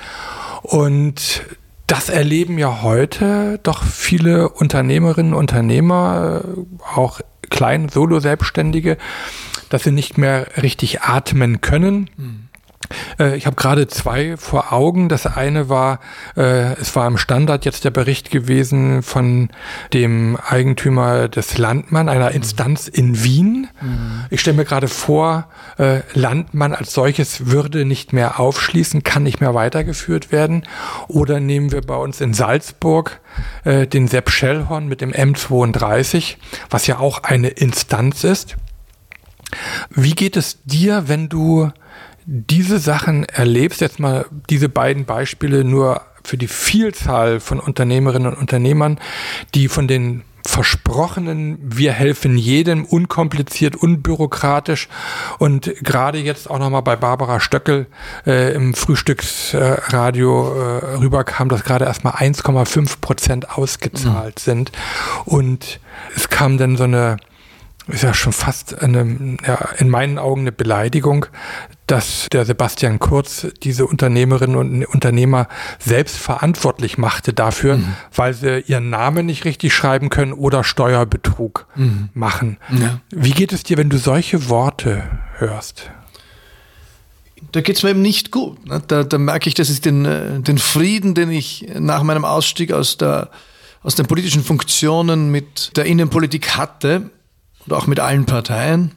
[0.62, 1.42] Und
[1.86, 6.42] das erleben ja heute doch viele Unternehmerinnen und Unternehmer,
[6.94, 8.98] auch kleine Solo-Selbstständige,
[9.70, 12.10] dass sie nicht mehr richtig atmen können.
[12.18, 12.47] Mhm
[13.36, 15.08] ich habe gerade zwei vor Augen.
[15.08, 16.00] Das eine war,
[16.36, 19.50] äh, es war im Standard jetzt der Bericht gewesen von
[19.92, 23.68] dem Eigentümer des Landmann, einer Instanz in Wien.
[23.80, 24.24] Mhm.
[24.30, 29.40] Ich stelle mir gerade vor, äh, Landmann als solches würde nicht mehr aufschließen, kann nicht
[29.40, 30.64] mehr weitergeführt werden.
[31.08, 33.20] Oder nehmen wir bei uns in Salzburg
[33.64, 36.36] äh, den Sepp Schellhorn mit dem M32,
[36.70, 38.56] was ja auch eine Instanz ist.
[39.90, 41.70] Wie geht es dir, wenn du
[42.30, 48.38] diese Sachen erlebst, jetzt mal diese beiden Beispiele nur für die Vielzahl von Unternehmerinnen und
[48.38, 49.00] Unternehmern,
[49.54, 54.88] die von den versprochenen, wir helfen jedem, unkompliziert, unbürokratisch
[55.38, 57.86] und gerade jetzt auch nochmal bei Barbara Stöckel
[58.26, 64.40] äh, im Frühstücksradio äh, rüberkam, dass gerade erstmal 1,5 Prozent ausgezahlt mhm.
[64.40, 64.72] sind
[65.24, 65.80] und
[66.14, 67.16] es kam dann so eine
[67.88, 71.26] ist ja schon fast eine, ja, in meinen Augen eine Beleidigung,
[71.86, 75.48] dass der Sebastian Kurz diese Unternehmerinnen und Unternehmer
[75.78, 77.94] selbst verantwortlich machte dafür, mhm.
[78.14, 82.10] weil sie ihren Namen nicht richtig schreiben können oder Steuerbetrug mhm.
[82.12, 82.58] machen.
[82.70, 83.00] Ja.
[83.10, 85.04] Wie geht es dir, wenn du solche Worte
[85.38, 85.90] hörst?
[87.52, 88.66] Da geht es mir eben nicht gut.
[88.66, 88.82] Ne?
[88.86, 92.72] Da, da, merke ich, dass ich den, äh, den Frieden, den ich nach meinem Ausstieg
[92.72, 93.30] aus, der,
[93.82, 97.10] aus den politischen Funktionen mit der Innenpolitik hatte,
[97.68, 98.92] und auch mit allen Parteien,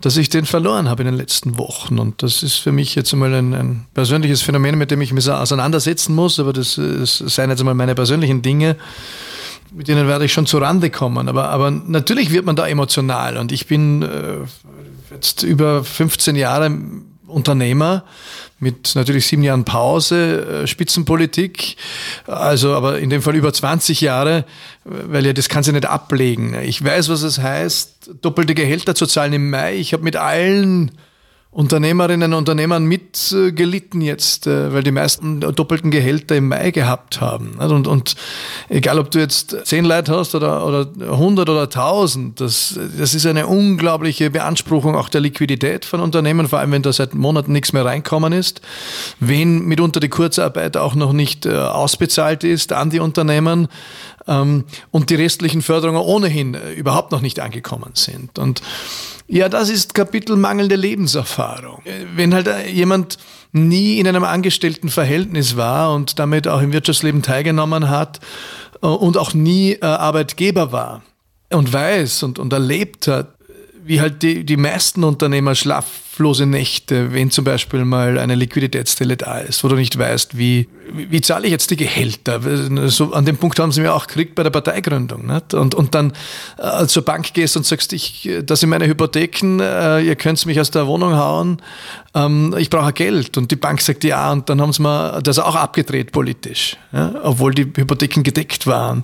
[0.00, 1.98] dass ich den verloren habe in den letzten Wochen.
[1.98, 5.30] Und das ist für mich jetzt einmal ein, ein persönliches Phänomen, mit dem ich mich
[5.30, 8.76] auseinandersetzen muss, aber das, das seien jetzt einmal meine persönlichen Dinge
[9.74, 11.30] mit denen werde ich schon zu Rande kommen.
[11.30, 14.40] Aber, aber natürlich wird man da emotional und ich bin, äh,
[15.14, 16.78] jetzt über 15 Jahre
[17.26, 18.04] Unternehmer
[18.62, 21.76] mit natürlich sieben Jahren Pause, äh, Spitzenpolitik,
[22.28, 24.44] also aber in dem Fall über 20 Jahre,
[24.84, 26.54] weil ja das kann sie nicht ablegen.
[26.62, 29.74] Ich weiß, was es heißt, doppelte Gehälter zu zahlen im Mai.
[29.76, 30.92] Ich habe mit allen
[31.52, 37.56] Unternehmerinnen und Unternehmern mitgelitten jetzt, äh, weil die meisten doppelten Gehälter im Mai gehabt haben.
[37.56, 38.16] Und, und
[38.70, 43.26] egal, ob du jetzt zehn Leute hast oder, oder 100 oder 1000, das, das ist
[43.26, 47.74] eine unglaubliche Beanspruchung auch der Liquidität von Unternehmen, vor allem wenn da seit Monaten nichts
[47.74, 48.62] mehr reinkommen ist.
[49.20, 53.68] Wen mitunter die Kurzarbeit auch noch nicht äh, ausbezahlt ist an die Unternehmen
[54.26, 58.38] und die restlichen Förderungen ohnehin äh, überhaupt noch nicht angekommen sind.
[58.38, 58.62] Und
[59.28, 61.82] ja, das ist Kapitel mangelnde Lebenserfahrung.
[62.14, 63.18] Wenn halt jemand
[63.52, 68.20] nie in einem Angestelltenverhältnis war und damit auch im Wirtschaftsleben teilgenommen hat
[68.82, 71.02] äh, und auch nie äh, Arbeitgeber war
[71.50, 73.34] und weiß und, und erlebt hat,
[73.84, 79.38] wie halt die, die meisten Unternehmer schlaflose Nächte, wenn zum Beispiel mal eine Liquiditätsstelle da
[79.38, 82.40] ist, wo du nicht weißt, wie, wie, zahle ich jetzt die Gehälter?
[82.88, 85.26] So, an dem Punkt haben sie mir auch gekriegt bei der Parteigründung.
[85.26, 85.54] Nicht?
[85.54, 86.12] Und, und dann
[86.58, 90.60] äh, zur Bank gehst und sagst, ich, das sind meine Hypotheken, äh, ihr könnt mich
[90.60, 91.60] aus der Wohnung hauen,
[92.14, 93.36] ähm, ich brauche Geld.
[93.36, 97.14] Und die Bank sagt ja, und dann haben sie mir das auch abgedreht politisch, ja?
[97.22, 99.02] obwohl die Hypotheken gedeckt waren.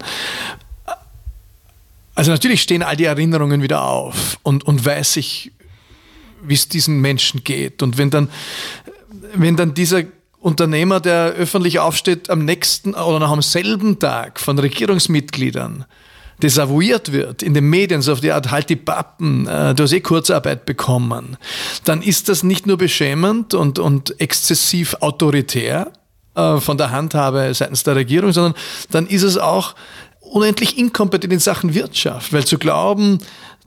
[2.19, 5.53] Also natürlich stehen all die Erinnerungen wieder auf und, und weiß ich,
[6.43, 7.81] wie es diesen Menschen geht.
[7.81, 8.29] Und wenn dann,
[9.35, 10.03] wenn dann dieser
[10.41, 15.85] Unternehmer, der öffentlich aufsteht, am nächsten oder noch am selben Tag von Regierungsmitgliedern
[16.43, 19.93] desavouiert wird in den Medien, so auf die Art, halt die Pappen, äh, du hast
[19.93, 21.37] eh Kurzarbeit bekommen,
[21.85, 25.93] dann ist das nicht nur beschämend und, und exzessiv autoritär
[26.35, 28.55] äh, von der Handhabe seitens der Regierung, sondern
[28.91, 29.77] dann ist es auch
[30.33, 33.19] unendlich inkompetent in Sachen Wirtschaft, weil zu glauben,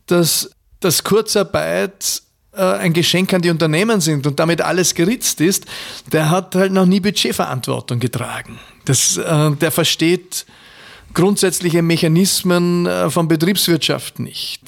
[0.06, 2.22] dass, dass Kurzarbeit
[2.54, 5.66] äh, ein Geschenk an die Unternehmen sind und damit alles geritzt ist,
[6.12, 8.60] der hat halt noch nie Budgetverantwortung getragen.
[8.86, 10.46] Das, äh, der versteht
[11.14, 14.62] grundsätzliche Mechanismen äh, von Betriebswirtschaft nicht.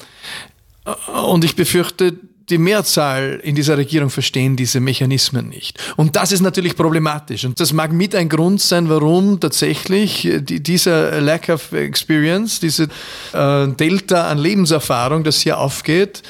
[1.26, 2.14] Und ich befürchte,
[2.50, 5.78] die Mehrzahl in dieser Regierung verstehen diese Mechanismen nicht.
[5.96, 7.44] Und das ist natürlich problematisch.
[7.44, 12.88] Und das mag mit ein Grund sein, warum tatsächlich die, dieser Lack of Experience, diese
[13.32, 16.22] äh, Delta an Lebenserfahrung, das hier aufgeht,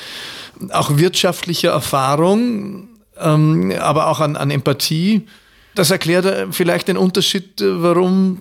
[0.71, 5.27] auch wirtschaftliche Erfahrung, ähm, aber auch an, an Empathie,
[5.75, 8.39] das erklärt äh, vielleicht den Unterschied, äh, warum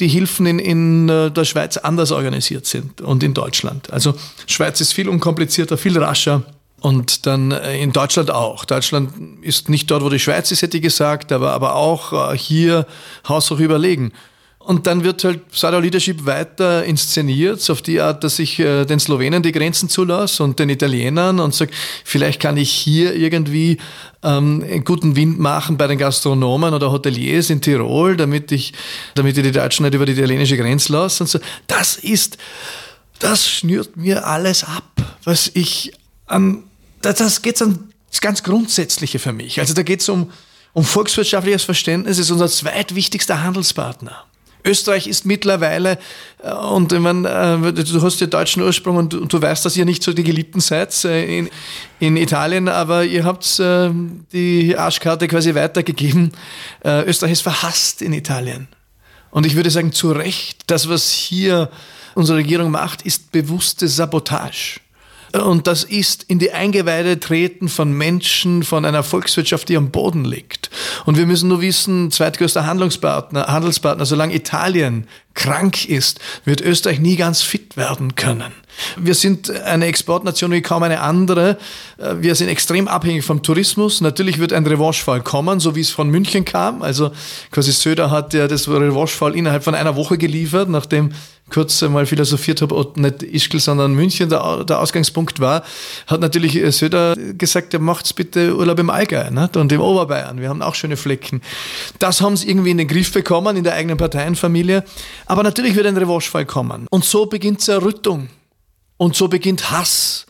[0.00, 3.92] die Hilfen in, in äh, der Schweiz anders organisiert sind und in Deutschland.
[3.92, 4.14] Also
[4.46, 6.42] Schweiz ist viel unkomplizierter, viel rascher
[6.82, 8.64] und dann äh, in Deutschland auch.
[8.64, 12.36] Deutschland ist nicht dort, wo die Schweiz ist, hätte ich gesagt, aber, aber auch äh,
[12.36, 12.86] hier
[13.28, 14.12] haushoch überlegen.
[14.58, 18.98] Und dann wird halt Shadow Leadership weiter inszeniert, auf die Art, dass ich äh, den
[18.98, 21.70] Slowenen die Grenzen zulasse und den Italienern und sage,
[22.04, 23.78] vielleicht kann ich hier irgendwie
[24.24, 28.72] ähm, einen guten Wind machen bei den Gastronomen oder Hoteliers in Tirol, damit ich,
[29.14, 31.38] damit ich die Deutschen nicht über die italienische Grenze lasse und so.
[31.68, 32.38] Das ist,
[33.20, 34.84] das schnürt mir alles ab,
[35.24, 35.92] was ich
[36.26, 36.64] an
[37.02, 39.58] das, das geht um das ganz Grundsätzliche für mich.
[39.58, 40.30] Also da geht es um,
[40.72, 44.24] um volkswirtschaftliches Verständnis, ist unser zweitwichtigster Handelspartner.
[44.64, 45.98] Österreich ist mittlerweile,
[46.42, 49.84] äh, und ich meine, du hast ja deutschen Ursprung und, und, du weißt, dass ihr
[49.84, 51.50] nicht so die Geliebten seid äh, in,
[51.98, 53.90] in Italien, aber ihr habt äh,
[54.32, 56.32] die Arschkarte quasi weitergegeben.
[56.84, 58.68] Österreich ist verhasst in Italien.
[59.30, 61.70] Und ich würde sagen, zu Recht, das, was hier
[62.14, 64.81] unsere Regierung macht, ist bewusste Sabotage.
[65.32, 70.24] Und das ist in die Eingeweide treten von Menschen, von einer Volkswirtschaft, die am Boden
[70.24, 70.70] liegt.
[71.06, 77.16] Und wir müssen nur wissen, zweitgrößter Handlungspartner, Handelspartner, solange Italien krank ist, wird Österreich nie
[77.16, 78.52] ganz fit werden können.
[78.96, 81.58] Wir sind eine Exportnation wie kaum eine andere.
[82.20, 84.00] Wir sind extrem abhängig vom Tourismus.
[84.00, 86.82] Natürlich wird ein Revanchefall kommen, so wie es von München kam.
[86.82, 87.12] Also
[87.50, 91.12] quasi Söder hat ja das Revanchefall innerhalb von einer Woche geliefert, nachdem
[91.52, 95.62] kurz mal philosophiert habe, ob nicht Ischgl, sondern München der, der Ausgangspunkt war,
[96.06, 99.56] hat natürlich Söder gesagt, ja, macht's bitte Urlaub im Allgäu nicht?
[99.56, 100.40] und im Oberbayern.
[100.40, 101.42] Wir haben auch schöne Flecken.
[101.98, 104.84] Das haben sie irgendwie in den Griff bekommen, in der eigenen Parteienfamilie.
[105.26, 106.86] Aber natürlich wird ein Revanchefall kommen.
[106.90, 108.28] Und so beginnt Zerrüttung.
[109.02, 110.26] Und so beginnt Hass.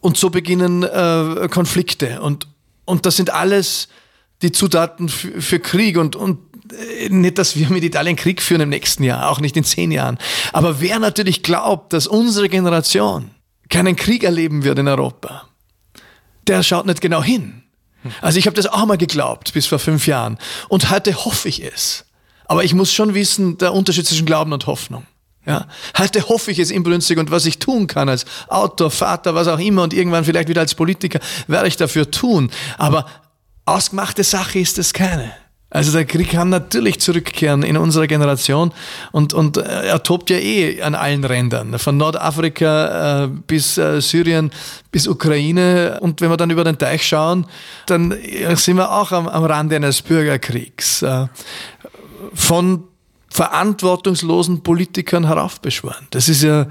[0.00, 2.22] Und so beginnen äh, Konflikte.
[2.22, 2.46] Und,
[2.84, 3.88] und das sind alles
[4.40, 5.98] die Zutaten für, Krieg.
[5.98, 6.38] Und, und
[6.72, 9.90] äh, nicht, dass wir mit Italien Krieg führen im nächsten Jahr, auch nicht in zehn
[9.90, 10.18] Jahren.
[10.52, 13.32] Aber wer natürlich glaubt, dass unsere Generation
[13.68, 15.48] keinen Krieg erleben wird in Europa,
[16.46, 17.64] der schaut nicht genau hin.
[18.20, 21.64] Also ich habe das auch mal geglaubt bis vor fünf Jahren und heute hoffe ich
[21.64, 22.04] es.
[22.44, 25.04] Aber ich muss schon wissen, der Unterschied zwischen Glauben und Hoffnung.
[25.44, 25.66] Ja,
[25.98, 29.58] heute hoffe ich es inbrünstig und was ich tun kann als Autor, Vater, was auch
[29.58, 32.50] immer und irgendwann vielleicht wieder als Politiker, werde ich dafür tun.
[32.78, 33.06] Aber
[33.64, 35.32] ausgemachte Sache ist es keine.
[35.68, 38.72] Also der Krieg kann natürlich zurückkehren in unserer Generation
[39.10, 44.02] und, und äh, er tobt ja eh an allen Rändern, von Nordafrika äh, bis äh,
[44.02, 44.50] Syrien
[44.90, 45.98] bis Ukraine.
[46.02, 47.46] Und wenn wir dann über den Teich schauen,
[47.86, 51.00] dann äh, sind wir auch am, am Rande eines Bürgerkriegs.
[51.00, 51.28] Äh,
[52.34, 52.84] von
[53.32, 56.06] verantwortungslosen Politikern heraufbeschworen.
[56.10, 56.66] Das ist ja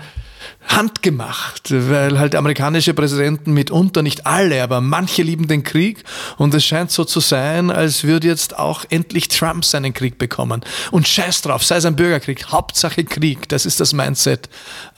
[0.67, 6.04] handgemacht, weil halt amerikanische Präsidenten mitunter, nicht alle, aber manche lieben den Krieg
[6.38, 10.62] und es scheint so zu sein, als würde jetzt auch endlich Trump seinen Krieg bekommen.
[10.91, 14.50] Und scheiß drauf, sei es ein Bürgerkrieg, Hauptsache Krieg, das ist das Mindset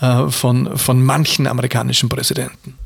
[0.02, 2.78] äh, von, von manchen amerikanischen Präsidenten.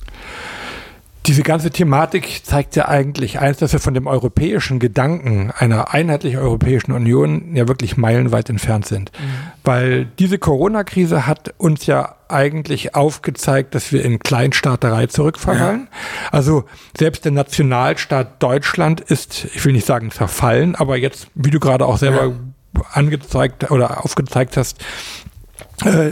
[1.25, 6.39] Diese ganze Thematik zeigt ja eigentlich eins, dass wir von dem europäischen Gedanken einer einheitlichen
[6.39, 9.11] Europäischen Union ja wirklich meilenweit entfernt sind.
[9.11, 9.23] Mhm.
[9.63, 15.89] Weil diese Corona-Krise hat uns ja eigentlich aufgezeigt, dass wir in Kleinstaaterei zurückfallen.
[15.91, 15.97] Ja.
[16.31, 16.63] Also
[16.97, 21.85] selbst der Nationalstaat Deutschland ist, ich will nicht sagen zerfallen, aber jetzt, wie du gerade
[21.85, 22.81] auch selber ja.
[22.93, 24.83] angezeigt oder aufgezeigt hast,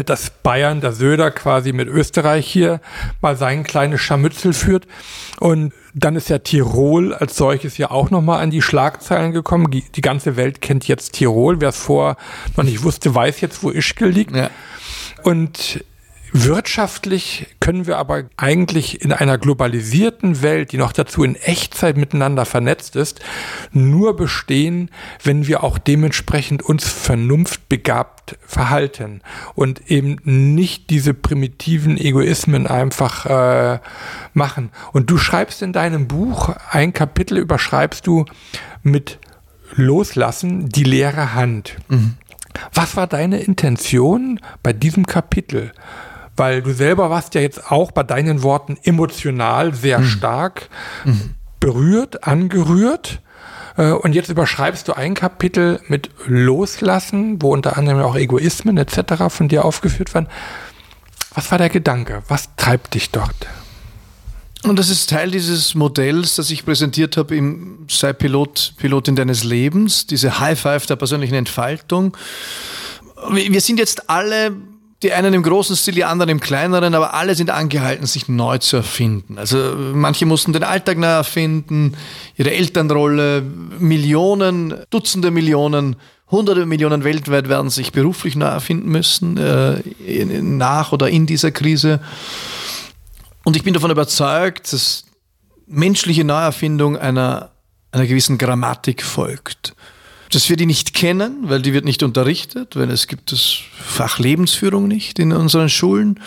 [0.06, 2.82] dass Bayern, der Söder quasi mit Österreich hier
[3.22, 4.86] mal sein kleines Scharmützel führt.
[5.40, 9.72] Und dann ist ja Tirol als solches ja auch nochmal an die Schlagzeilen gekommen.
[9.72, 11.62] Die ganze Welt kennt jetzt Tirol.
[11.62, 12.18] Wer es vorher
[12.56, 14.36] noch nicht wusste, weiß jetzt, wo Ischgl liegt.
[14.36, 14.50] Ja.
[15.24, 15.84] Und
[16.38, 22.44] Wirtschaftlich können wir aber eigentlich in einer globalisierten Welt, die noch dazu in Echtzeit miteinander
[22.44, 23.22] vernetzt ist,
[23.72, 24.92] nur bestehen,
[25.24, 29.22] wenn wir auch dementsprechend uns vernunftbegabt verhalten
[29.54, 33.80] und eben nicht diese primitiven Egoismen einfach äh,
[34.34, 34.72] machen.
[34.92, 38.26] Und du schreibst in deinem Buch, ein Kapitel überschreibst du
[38.84, 39.20] mit
[39.76, 41.78] Loslassen die leere Hand.
[41.88, 42.16] Mhm.
[42.74, 45.72] Was war deine Intention bei diesem Kapitel?
[46.36, 50.06] Weil du selber warst ja jetzt auch bei deinen Worten emotional sehr mhm.
[50.06, 50.70] stark
[51.06, 51.36] mhm.
[51.60, 53.22] berührt, angerührt.
[53.78, 59.30] Äh, und jetzt überschreibst du ein Kapitel mit Loslassen, wo unter anderem auch Egoismen etc.
[59.30, 60.28] von dir aufgeführt werden.
[61.34, 62.24] Was war der Gedanke?
[62.28, 63.48] Was treibt dich dort?
[64.64, 69.44] Und das ist Teil dieses Modells, das ich präsentiert habe im Sei Pilot, Pilotin deines
[69.44, 72.18] Lebens, diese High Five der persönlichen Entfaltung.
[73.30, 74.56] Wir sind jetzt alle
[75.06, 78.58] die einen im großen Stil, die anderen im kleineren, aber alle sind angehalten, sich neu
[78.58, 79.38] zu erfinden.
[79.38, 81.96] Also manche mussten den Alltag neu erfinden,
[82.36, 83.44] ihre Elternrolle,
[83.78, 85.96] Millionen, Dutzende Millionen,
[86.32, 89.84] hunderte Millionen weltweit werden sich beruflich neu erfinden müssen, äh,
[90.42, 92.00] nach oder in dieser Krise.
[93.44, 95.06] Und ich bin davon überzeugt, dass
[95.68, 97.52] menschliche Neuerfindung einer,
[97.92, 99.76] einer gewissen Grammatik folgt
[100.32, 104.20] dass wir die nicht kennen, weil die wird nicht unterrichtet, weil es gibt das Fach
[104.20, 106.20] Lebensführung nicht in unseren Schulen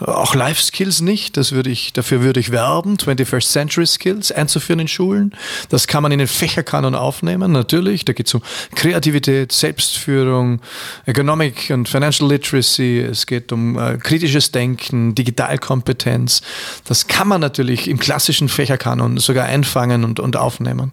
[0.00, 1.36] auch Life Skills nicht.
[1.36, 5.32] Das würde ich, dafür würde ich werben, 21st Century Skills einzuführen in Schulen.
[5.68, 8.04] Das kann man in den Fächerkanon aufnehmen, natürlich.
[8.04, 8.42] Da geht es um
[8.74, 10.60] Kreativität, Selbstführung,
[11.06, 13.00] Economic und Financial Literacy.
[13.00, 16.42] Es geht um äh, kritisches Denken, Digitalkompetenz.
[16.84, 20.92] Das kann man natürlich im klassischen Fächerkanon sogar einfangen und, und aufnehmen.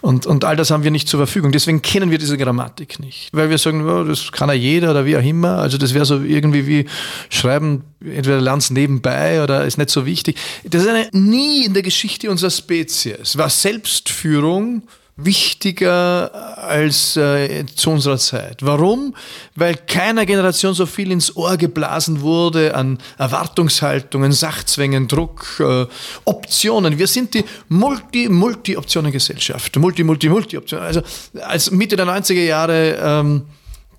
[0.00, 1.52] Und, und all das haben wir nicht zur Verfügung.
[1.62, 3.28] Deswegen kennen wir diese Grammatik nicht.
[3.32, 5.58] Weil wir sagen, oh, das kann ja jeder oder wie auch immer.
[5.58, 6.86] Also das wäre so irgendwie wie
[7.30, 10.36] schreiben entweder lernst nebenbei oder ist nicht so wichtig.
[10.64, 14.82] Das ist eine, nie in der Geschichte unserer Spezies war Selbstführung
[15.24, 18.58] wichtiger als äh, zu unserer Zeit.
[18.62, 19.14] Warum?
[19.54, 25.86] Weil keiner Generation so viel ins Ohr geblasen wurde an Erwartungshaltungen, Sachzwängen, Druck, äh,
[26.24, 26.98] Optionen.
[26.98, 29.76] Wir sind die Multi-Multi-Optionen-Gesellschaft.
[29.76, 30.84] Multi, Multi, Multi-Optionen.
[30.84, 31.02] Also
[31.42, 33.42] als Mitte der 90er Jahre ähm,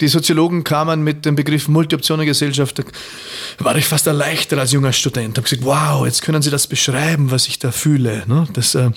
[0.02, 2.84] die Soziologen kamen mit dem Begriff Multi-Optionen-Gesellschaft,
[3.60, 5.38] war ich fast erleichtert als junger Student.
[5.38, 8.24] Habe gesagt, wow, jetzt können Sie das beschreiben, was ich da fühle.
[8.28, 8.48] Ne?
[8.54, 8.90] Das, äh,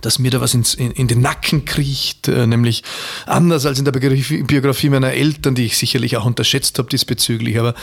[0.00, 2.82] dass mir da was ins, in, in den Nacken kriecht, äh, nämlich
[3.26, 7.58] anders als in der Biografie, meiner Eltern, die ich sicherlich auch unterschätzt habe diesbezüglich.
[7.58, 7.74] Aber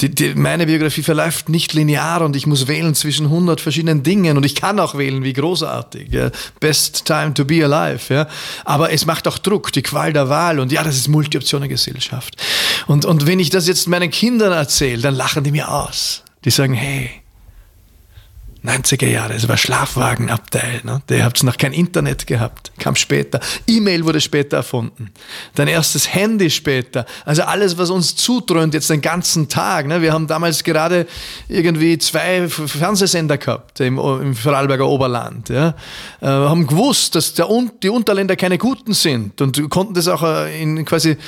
[0.00, 4.36] die, die, meine Biografie verläuft nicht linear und ich muss wählen zwischen 100 verschiedenen Dingen
[4.36, 6.12] und ich kann auch wählen, wie großartig.
[6.12, 6.30] Ja.
[6.60, 8.12] Best time to be alive.
[8.12, 8.28] Ja.
[8.64, 12.36] Aber es macht auch Druck, die Qual der Wahl und ja, das ist Multi-Optionen-Gesellschaft.
[12.86, 16.22] Und, und wenn ich das jetzt meinen Kindern erzähle, dann lachen die mir aus.
[16.44, 17.23] Die sagen, hey,
[18.64, 20.80] 90er Jahre, es war Schlafwagenabteil.
[20.84, 21.02] Ne?
[21.10, 23.38] Der habt noch kein Internet gehabt, kam später.
[23.66, 25.10] E-Mail wurde später erfunden.
[25.54, 27.04] Dein erstes Handy später.
[27.26, 29.86] Also alles, was uns zutrönt jetzt den ganzen Tag.
[29.86, 30.00] Ne?
[30.00, 31.06] Wir haben damals gerade
[31.48, 35.50] irgendwie zwei Fernsehsender gehabt im, im Vorarlberger Oberland.
[35.50, 35.74] Ja?
[36.22, 37.46] Äh, haben gewusst, dass der,
[37.82, 41.18] die Unterländer keine Guten sind und konnten das auch äh, in quasi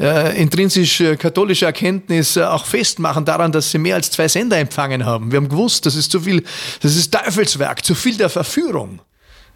[0.00, 5.04] äh, intrinsisch äh, katholische Erkenntnis auch festmachen daran, dass sie mehr als zwei Sender empfangen
[5.04, 5.30] haben.
[5.30, 6.42] Wir haben gewusst, das ist zu viel
[6.86, 9.00] das ist Teufelswerk, zu viel der Verführung.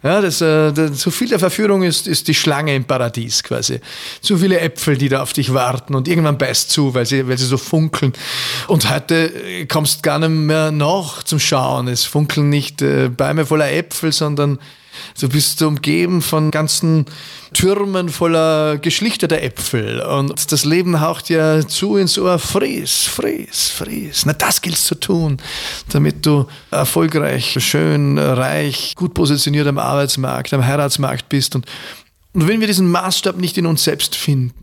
[0.03, 3.79] Ja, das, äh, das, zu viel der Verführung ist, ist die Schlange im Paradies quasi.
[4.21, 7.37] Zu viele Äpfel, die da auf dich warten und irgendwann beißt zu, weil sie, weil
[7.37, 8.11] sie so funkeln.
[8.67, 11.87] Und heute äh, kommst gar nicht mehr nach zum Schauen.
[11.87, 14.59] Es funkeln nicht äh, Bäume voller Äpfel, sondern
[15.19, 17.05] Du bist umgeben von ganzen
[17.53, 20.01] Türmen voller geschlichteter Äpfel.
[20.01, 24.25] Und das Leben haucht ja zu ins Ohr, fries, fries, fries.
[24.25, 25.37] Na, das gilt zu tun,
[25.89, 31.55] damit du erfolgreich, schön, reich, gut positioniert am Arbeitsmarkt, am Heiratsmarkt bist.
[31.55, 31.65] Und,
[32.33, 34.53] und wenn wir diesen Maßstab nicht in uns selbst finden,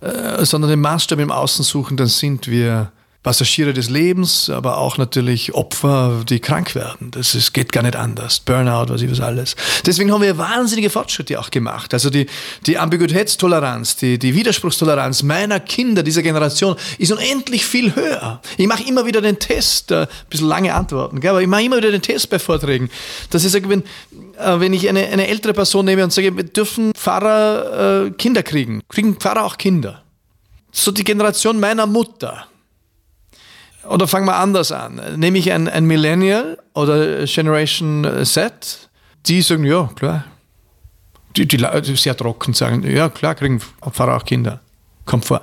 [0.00, 2.92] äh, sondern den Maßstab im Außen suchen, dann sind wir
[3.26, 7.10] Passagiere des Lebens, aber auch natürlich Opfer, die krank werden.
[7.10, 8.38] Das ist, geht gar nicht anders.
[8.38, 9.56] Burnout, was ich was alles.
[9.84, 11.92] Deswegen haben wir wahnsinnige Fortschritte auch gemacht.
[11.92, 12.28] Also die,
[12.66, 18.40] die Ambiguitätstoleranz, die, die Widerspruchstoleranz meiner Kinder dieser Generation ist unendlich viel höher.
[18.58, 21.64] Ich mache immer wieder den Test, äh, ein bisschen lange Antworten, gell, aber ich mache
[21.64, 22.90] immer wieder den Test bei Vorträgen,
[23.30, 23.82] dass ich sage, wenn,
[24.38, 28.44] äh, wenn ich eine, eine ältere Person nehme und sage, wir dürfen Pfarrer äh, Kinder
[28.44, 30.04] kriegen, kriegen Pfarrer auch Kinder.
[30.70, 32.46] So die Generation meiner Mutter
[33.88, 35.00] oder fangen wir anders an.
[35.16, 38.88] Nehme ich ein, ein Millennial oder Generation Z,
[39.26, 40.24] die sagen, ja, klar.
[41.36, 44.60] Die, die, die sehr trocken sagen, ja, klar, kriegen Pfarrer auch Kinder.
[45.04, 45.42] Kommt vor.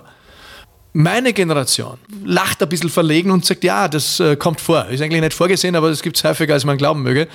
[0.95, 4.85] Meine Generation lacht ein bisschen verlegen und sagt, ja, das äh, kommt vor.
[4.89, 7.27] Ist eigentlich nicht vorgesehen, aber das gibt es häufiger, als man glauben möge.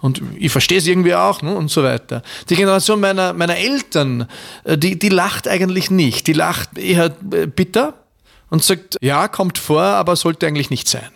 [0.00, 2.22] Und ich verstehe es irgendwie auch ne, und so weiter.
[2.48, 4.28] Die Generation meiner, meiner Eltern,
[4.64, 6.26] äh, die, die lacht eigentlich nicht.
[6.26, 8.01] Die lacht eher äh, bitter
[8.52, 11.08] und sagt, ja, kommt vor, aber sollte eigentlich nicht sein.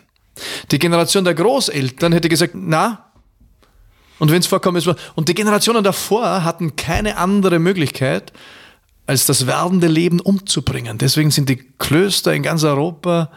[0.71, 3.11] Die Generation der Großeltern hätte gesagt, na,
[4.19, 8.33] und wenn es vorkommt, ist Und die Generationen davor hatten keine andere Möglichkeit,
[9.05, 10.97] als das werdende Leben umzubringen.
[10.97, 13.31] Deswegen sind die Klöster in ganz Europa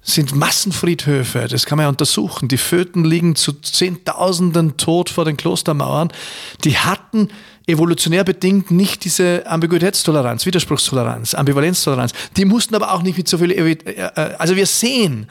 [0.00, 2.46] sind Massenfriedhöfe, das kann man ja untersuchen.
[2.46, 6.12] Die Föten liegen zu Zehntausenden tot vor den Klostermauern.
[6.64, 7.28] Die hatten
[7.66, 12.12] evolutionär bedingt nicht diese Ambiguitätstoleranz, Widerspruchstoleranz, Ambivalenztoleranz.
[12.36, 13.50] Die mussten aber auch nicht mit so viel.
[13.50, 15.28] Äh, äh, also wir sehen,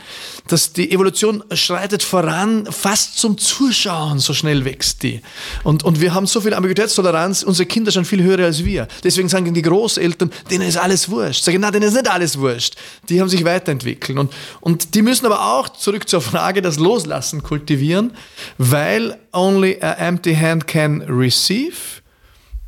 [0.47, 5.21] dass die Evolution schreitet voran, fast zum Zuschauen, so schnell wächst die.
[5.63, 8.87] Und, und wir haben so viel Ambiguitätstoleranz, unsere Kinder schon viel höher als wir.
[9.03, 11.43] Deswegen sagen die Großeltern, denen ist alles wurscht.
[11.43, 12.75] Sagen, nein, denen ist nicht alles wurscht.
[13.07, 14.19] Die haben sich weiterentwickelt.
[14.19, 18.11] Und, und die müssen aber auch zurück zur Frage, das Loslassen kultivieren,
[18.57, 22.03] weil only a empty hand can receive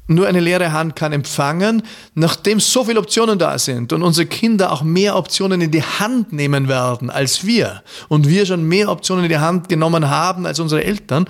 [0.08, 1.84] nur eine leere Hand kann empfangen,
[2.16, 6.34] nachdem so viele Optionen da sind und unsere Kinder auch mehr Optionen in die Hand
[6.34, 10.60] nehmen werden als wir und wir schon mehr Optionen in die Hand genommen haben als
[10.60, 11.26] unsere Eltern,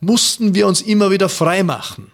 [0.00, 2.12] mussten wir uns immer wieder frei machen.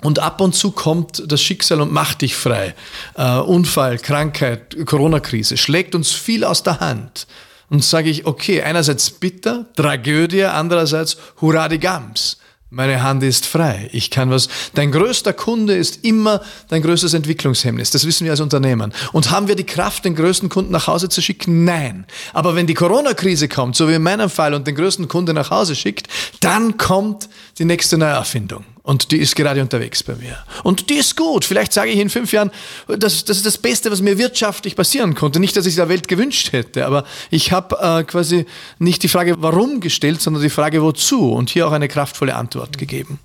[0.00, 2.74] Und ab und zu kommt das Schicksal und macht dich frei.
[3.18, 7.26] Uh, Unfall, Krankheit, Corona-Krise schlägt uns viel aus der Hand.
[7.68, 12.38] Und sage ich, okay, einerseits bitter, Tragödie, andererseits Hurra die Gams.
[12.70, 13.88] Meine Hand ist frei.
[13.92, 14.48] Ich kann was.
[14.74, 17.90] Dein größter Kunde ist immer dein größtes Entwicklungshemmnis.
[17.92, 18.92] Das wissen wir als Unternehmen.
[19.12, 21.64] Und haben wir die Kraft, den größten Kunden nach Hause zu schicken?
[21.64, 22.04] Nein.
[22.34, 25.50] Aber wenn die Corona-Krise kommt, so wie in meinem Fall, und den größten Kunde nach
[25.50, 26.08] Hause schickt,
[26.40, 28.66] dann kommt die nächste Neuerfindung.
[28.88, 30.38] Und die ist gerade unterwegs bei mir.
[30.62, 31.44] Und die ist gut.
[31.44, 32.50] Vielleicht sage ich in fünf Jahren,
[32.86, 35.40] das, das ist das Beste, was mir wirtschaftlich passieren konnte.
[35.40, 38.46] Nicht, dass ich es der Welt gewünscht hätte, aber ich habe äh, quasi
[38.78, 42.78] nicht die Frage warum gestellt, sondern die Frage wozu und hier auch eine kraftvolle Antwort
[42.78, 43.18] gegeben.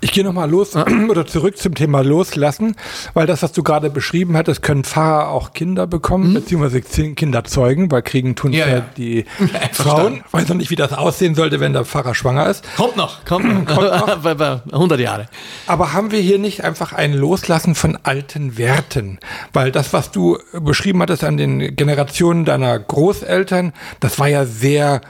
[0.00, 0.76] Ich gehe nochmal los
[1.08, 2.76] oder zurück zum Thema Loslassen,
[3.14, 6.34] weil das, was du gerade beschrieben hattest, können Pfarrer auch Kinder bekommen, mhm.
[6.34, 9.24] beziehungsweise Kinder zeugen, weil kriegen tun ja, ja, die
[9.72, 10.22] Frauen.
[10.26, 12.64] Ich weiß noch nicht, wie das aussehen sollte, wenn der Pfarrer schwanger ist.
[12.76, 13.66] Kommt noch, kommt noch.
[13.74, 14.18] kommt noch.
[14.18, 15.26] bei, bei 100 Jahre.
[15.66, 19.18] Aber haben wir hier nicht einfach ein Loslassen von alten Werten?
[19.52, 25.00] Weil das, was du beschrieben hattest an den Generationen deiner Großeltern, das war ja sehr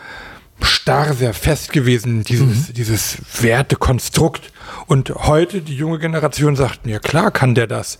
[0.62, 2.74] starr, sehr fest gewesen, dieses, mhm.
[2.74, 4.52] dieses Wertekonstrukt.
[4.86, 7.98] Und heute die junge Generation sagt, ja klar kann der das.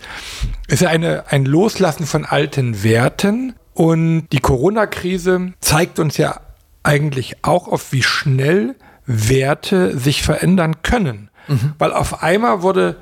[0.67, 3.55] ist ja eine, ein Loslassen von alten Werten.
[3.73, 6.41] Und die Corona-Krise zeigt uns ja
[6.83, 11.29] eigentlich auch auf, wie schnell Werte sich verändern können.
[11.47, 11.73] Mhm.
[11.77, 12.97] Weil auf einmal wurde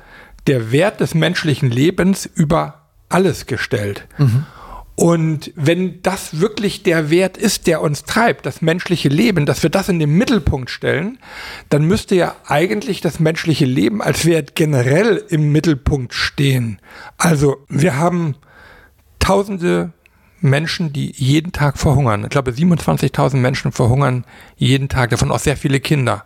[0.46, 4.06] der Wert des menschlichen Lebens über alles gestellt.
[4.18, 4.46] Mhm.
[4.98, 9.70] Und wenn das wirklich der Wert ist, der uns treibt, das menschliche Leben, dass wir
[9.70, 11.20] das in den Mittelpunkt stellen,
[11.68, 16.80] dann müsste ja eigentlich das menschliche Leben als Wert generell im Mittelpunkt stehen.
[17.16, 18.34] Also wir haben
[19.20, 19.92] tausende
[20.40, 22.24] Menschen, die jeden Tag verhungern.
[22.24, 24.24] Ich glaube, 27.000 Menschen verhungern
[24.56, 26.24] jeden Tag, davon auch sehr viele Kinder.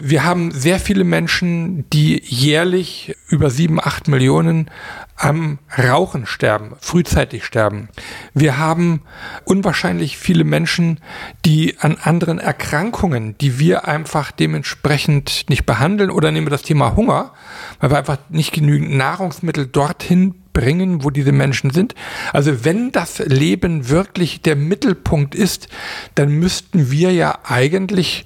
[0.00, 4.70] Wir haben sehr viele Menschen, die jährlich über sieben, acht Millionen
[5.16, 7.88] am Rauchen sterben, frühzeitig sterben.
[8.34, 9.02] Wir haben
[9.44, 10.98] unwahrscheinlich viele Menschen,
[11.44, 16.96] die an anderen Erkrankungen, die wir einfach dementsprechend nicht behandeln oder nehmen wir das Thema
[16.96, 17.32] Hunger,
[17.80, 21.94] weil wir einfach nicht genügend Nahrungsmittel dorthin bringen, wo diese Menschen sind.
[22.32, 25.68] Also wenn das Leben wirklich der Mittelpunkt ist,
[26.14, 28.24] dann müssten wir ja eigentlich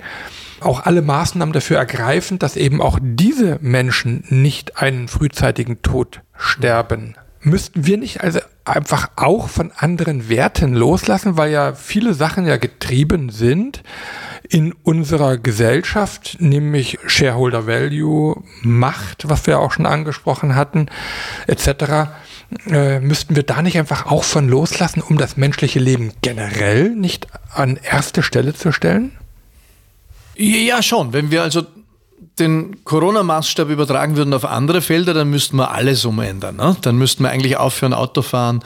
[0.60, 7.14] auch alle Maßnahmen dafür ergreifen, dass eben auch diese Menschen nicht einen frühzeitigen Tod sterben.
[7.40, 12.56] Müssten wir nicht also einfach auch von anderen Werten loslassen, weil ja viele Sachen ja
[12.56, 13.82] getrieben sind
[14.48, 20.86] in unserer Gesellschaft, nämlich Shareholder Value, Macht, was wir auch schon angesprochen hatten,
[21.46, 22.10] etc.
[22.68, 27.28] Äh, müssten wir da nicht einfach auch von loslassen, um das menschliche Leben generell nicht
[27.52, 29.12] an erste Stelle zu stellen?
[30.36, 31.12] Ja, schon.
[31.12, 31.64] Wenn wir also
[32.38, 36.56] den Corona-Maßstab übertragen würden auf andere Felder, dann müssten wir alles umändern.
[36.56, 36.76] Ne?
[36.82, 38.62] Dann müssten wir eigentlich aufhören, Auto fahren.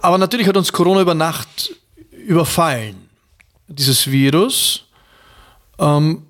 [0.00, 1.72] Aber natürlich hat uns Corona über Nacht
[2.26, 2.96] überfallen,
[3.68, 4.84] dieses Virus.
[5.78, 6.22] Ähm,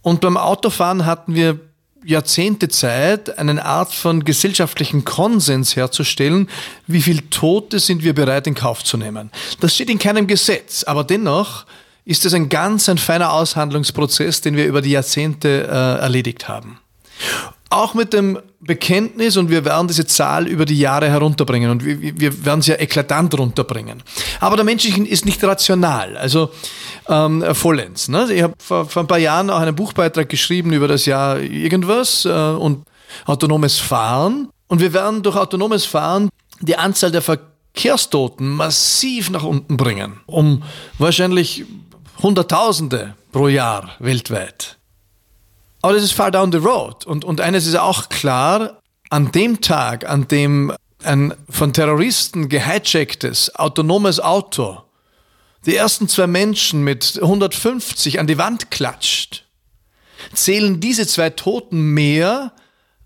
[0.00, 1.60] und beim Autofahren hatten wir
[2.04, 6.48] Jahrzehnte Zeit, eine Art von gesellschaftlichen Konsens herzustellen,
[6.86, 9.30] wie viele Tote sind wir bereit in Kauf zu nehmen.
[9.60, 11.64] Das steht in keinem Gesetz, aber dennoch
[12.04, 16.78] ist es ein ganz ein feiner Aushandlungsprozess, den wir über die Jahrzehnte äh, erledigt haben.
[17.70, 22.20] Auch mit dem Bekenntnis, und wir werden diese Zahl über die Jahre herunterbringen, und wir,
[22.20, 24.02] wir werden sie ja eklatant runterbringen.
[24.40, 26.50] Aber der Mensch ist nicht rational, also
[27.08, 28.08] ähm, vollends.
[28.08, 28.32] Ne?
[28.32, 32.24] Ich habe vor, vor ein paar Jahren auch einen Buchbeitrag geschrieben über das Jahr irgendwas
[32.24, 32.84] äh, und
[33.24, 34.48] autonomes Fahren.
[34.68, 36.28] Und wir werden durch autonomes Fahren
[36.60, 40.62] die Anzahl der Verkehrstoten massiv nach unten bringen, um
[40.98, 41.64] wahrscheinlich
[42.22, 44.78] Hunderttausende pro Jahr weltweit.
[45.82, 47.04] Aber das ist far down the road.
[47.04, 53.56] Und, und eines ist auch klar, an dem Tag, an dem ein von Terroristen gehijacktes
[53.56, 54.82] autonomes Auto
[55.66, 59.44] die ersten zwei Menschen mit 150 an die Wand klatscht,
[60.32, 62.52] zählen diese zwei Toten mehr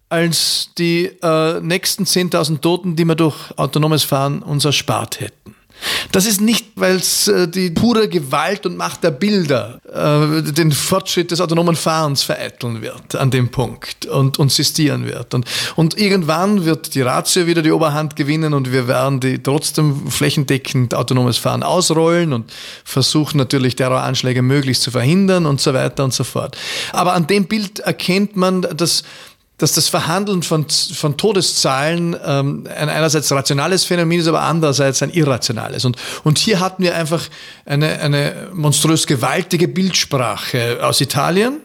[0.08, 5.55] als die äh, nächsten 10.000 Toten, die wir durch autonomes Fahren uns erspart hätten.
[6.12, 10.72] Das ist nicht, weil es äh, die pure Gewalt und Macht der Bilder äh, den
[10.72, 15.34] Fortschritt des autonomen Fahrens vereiteln wird an dem Punkt und, und sistieren wird.
[15.34, 15.46] Und,
[15.76, 20.94] und irgendwann wird die Ratio wieder die Oberhand gewinnen und wir werden die trotzdem flächendeckend
[20.94, 22.52] autonomes Fahren ausrollen und
[22.84, 26.56] versuchen natürlich Terroranschläge möglichst zu verhindern und so weiter und so fort.
[26.92, 29.02] Aber an dem Bild erkennt man, dass
[29.58, 35.10] dass das Verhandeln von, von Todeszahlen ähm, ein einerseits rationales Phänomen ist, aber andererseits ein
[35.10, 35.84] irrationales.
[35.84, 37.22] Und, und hier hatten wir einfach
[37.64, 41.60] eine, eine monströs gewaltige Bildsprache aus Italien,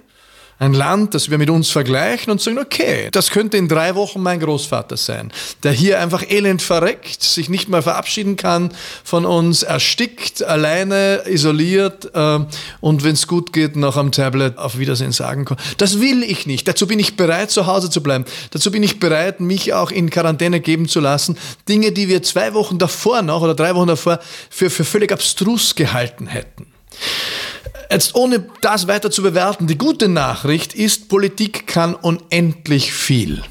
[0.62, 4.22] ein Land, das wir mit uns vergleichen und sagen, okay, das könnte in drei Wochen
[4.22, 5.34] mein Großvater sein,
[5.64, 8.72] der hier einfach elend verreckt, sich nicht mehr verabschieden kann
[9.04, 12.40] von uns, erstickt, alleine, isoliert äh,
[12.80, 15.58] und wenn es gut geht, noch am Tablet auf Wiedersehen sagen kann.
[15.78, 16.68] Das will ich nicht.
[16.68, 18.26] Dazu bin ich bereit, zu Hause zu bleiben.
[18.52, 21.40] Dazu bin ich bereit, mich auch in Quarantäne geben zu lassen.
[21.68, 24.20] Dinge, die wir zwei Wochen davor noch oder drei Wochen davor
[24.52, 26.68] für, für völlig abstrus gehalten hätten.
[27.92, 33.44] Jetzt ohne das weiter zu bewerten, die gute Nachricht ist, Politik kann unendlich viel,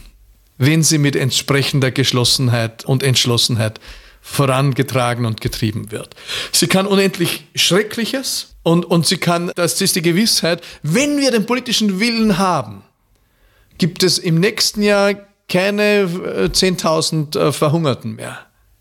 [0.57, 3.81] wenn sie mit entsprechender Geschlossenheit und Entschlossenheit
[4.23, 6.15] vorangetragen und getrieben wird.
[6.53, 11.45] Sie kann unendlich Schreckliches und, und sie kann, das ist die Gewissheit, wenn wir den
[11.45, 12.83] politischen Willen haben,
[13.77, 15.15] gibt es im nächsten Jahr
[15.51, 18.39] keine 10.000 äh, äh, Verhungerten mehr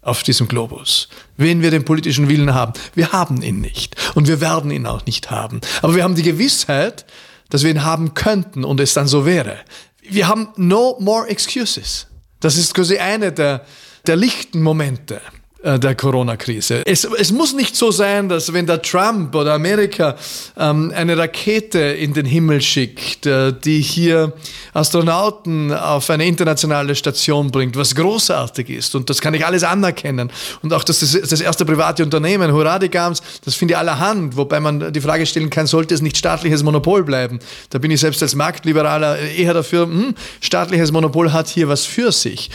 [0.09, 1.07] auf diesem Globus,
[1.37, 2.73] wenn wir den politischen Willen haben.
[2.95, 5.61] Wir haben ihn nicht und wir werden ihn auch nicht haben.
[5.81, 7.05] Aber wir haben die Gewissheit,
[7.49, 9.57] dass wir ihn haben könnten und es dann so wäre.
[10.01, 12.07] Wir haben no more excuses.
[12.39, 13.65] Das ist quasi eine der,
[14.07, 15.21] der lichten Momente.
[15.61, 16.83] Äh, der Corona-Krise.
[16.85, 20.15] Es, es muss nicht so sein, dass wenn der Trump oder Amerika
[20.57, 24.31] ähm, eine Rakete in den Himmel schickt, äh, die hier
[24.71, 30.31] Astronauten auf eine internationale Station bringt, was großartig ist und das kann ich alles anerkennen
[30.61, 34.93] und auch das, das, das erste private Unternehmen, Hurradigams, das finde ich allerhand, wobei man
[34.93, 37.39] die Frage stellen kann, sollte es nicht staatliches Monopol bleiben?
[37.69, 42.13] Da bin ich selbst als Marktliberaler eher dafür, hm, staatliches Monopol hat hier was für
[42.13, 42.49] sich.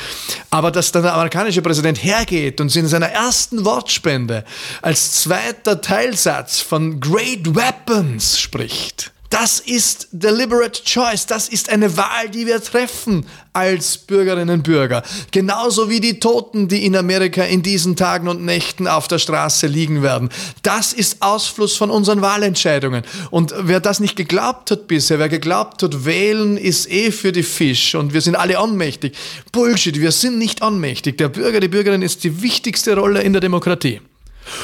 [0.48, 4.44] Aber dass dann der amerikanische Präsident hergeht und in seiner ersten Wortspende
[4.80, 9.13] als zweiter Teilsatz von Great Weapons spricht.
[9.34, 11.26] Das ist deliberate choice.
[11.26, 15.02] Das ist eine Wahl, die wir treffen als Bürgerinnen und Bürger.
[15.32, 19.66] Genauso wie die Toten, die in Amerika in diesen Tagen und Nächten auf der Straße
[19.66, 20.28] liegen werden.
[20.62, 23.02] Das ist Ausfluss von unseren Wahlentscheidungen.
[23.32, 27.42] Und wer das nicht geglaubt hat bisher, wer geglaubt hat, wählen ist eh für die
[27.42, 29.16] Fisch und wir sind alle ohnmächtig.
[29.50, 31.18] Bullshit, wir sind nicht ohnmächtig.
[31.18, 34.00] Der Bürger, die Bürgerin ist die wichtigste Rolle in der Demokratie.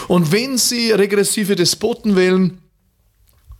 [0.06, 2.60] Und wenn Sie regressive Despoten wählen,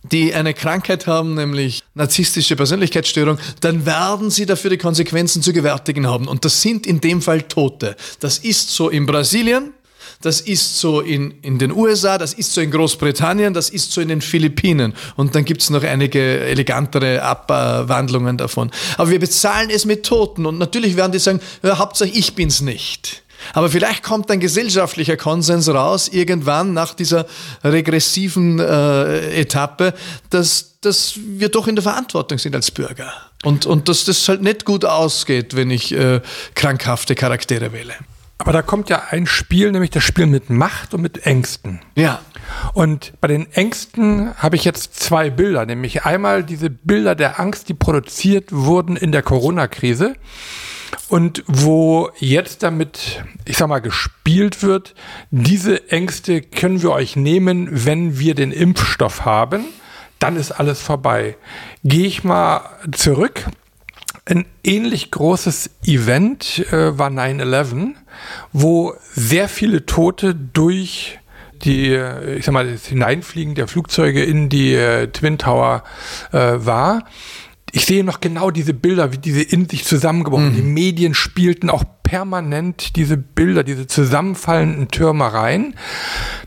[0.03, 6.07] die eine Krankheit haben, nämlich narzisstische Persönlichkeitsstörung, dann werden sie dafür die Konsequenzen zu gewärtigen
[6.07, 6.27] haben.
[6.27, 7.95] Und das sind in dem Fall Tote.
[8.19, 9.73] Das ist so in Brasilien,
[10.21, 14.01] das ist so in, in den USA, das ist so in Großbritannien, das ist so
[14.01, 14.93] in den Philippinen.
[15.15, 18.71] Und dann gibt es noch einige elegantere Abwandlungen davon.
[18.97, 20.45] Aber wir bezahlen es mit Toten.
[20.45, 23.23] Und natürlich werden die sagen, ja, Hauptsache ich bin's nicht.
[23.53, 27.25] Aber vielleicht kommt ein gesellschaftlicher Konsens raus, irgendwann nach dieser
[27.63, 29.93] regressiven äh, Etappe,
[30.29, 33.13] dass, dass wir doch in der Verantwortung sind als Bürger.
[33.43, 36.21] Und, und dass das halt nicht gut ausgeht, wenn ich äh,
[36.55, 37.93] krankhafte Charaktere wähle.
[38.41, 41.79] Aber da kommt ja ein Spiel, nämlich das Spiel mit Macht und mit Ängsten.
[41.95, 42.21] Ja.
[42.73, 47.69] Und bei den Ängsten habe ich jetzt zwei Bilder, nämlich einmal diese Bilder der Angst,
[47.69, 50.15] die produziert wurden in der Corona-Krise
[51.11, 54.95] und wo jetzt damit, ich sag mal, gespielt wird,
[55.29, 59.65] diese Ängste können wir euch nehmen, wenn wir den Impfstoff haben,
[60.19, 61.35] dann ist alles vorbei.
[61.83, 62.61] Gehe ich mal
[62.93, 63.43] zurück.
[64.23, 67.93] Ein ähnlich großes Event äh, war 9-11,
[68.53, 71.19] wo sehr viele Tote durch
[71.65, 71.93] die,
[72.37, 75.83] ich sag mal, das Hineinfliegen der Flugzeuge in die äh, Twin Tower
[76.31, 77.03] äh, war
[77.71, 80.51] ich sehe noch genau diese Bilder, wie diese in sich zusammengebrochen.
[80.51, 80.55] Mhm.
[80.55, 85.75] Die Medien spielten auch permanent diese Bilder, diese zusammenfallenden Türme rein.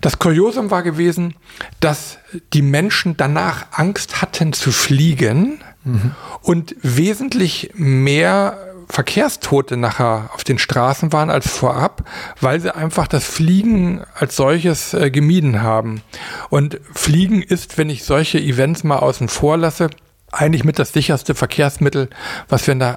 [0.01, 1.35] Das Kuriosum war gewesen,
[1.81, 2.19] dass
[2.53, 6.11] die Menschen danach Angst hatten zu fliegen mhm.
[6.43, 8.59] und wesentlich mehr
[8.89, 12.05] Verkehrstote nachher auf den Straßen waren als vorab,
[12.41, 16.03] weil sie einfach das Fliegen als solches äh, gemieden haben.
[16.51, 19.89] Und Fliegen ist, wenn ich solche Events mal außen vor lasse,
[20.35, 22.09] eigentlich mit das sicherste Verkehrsmittel,
[22.49, 22.97] was wir in der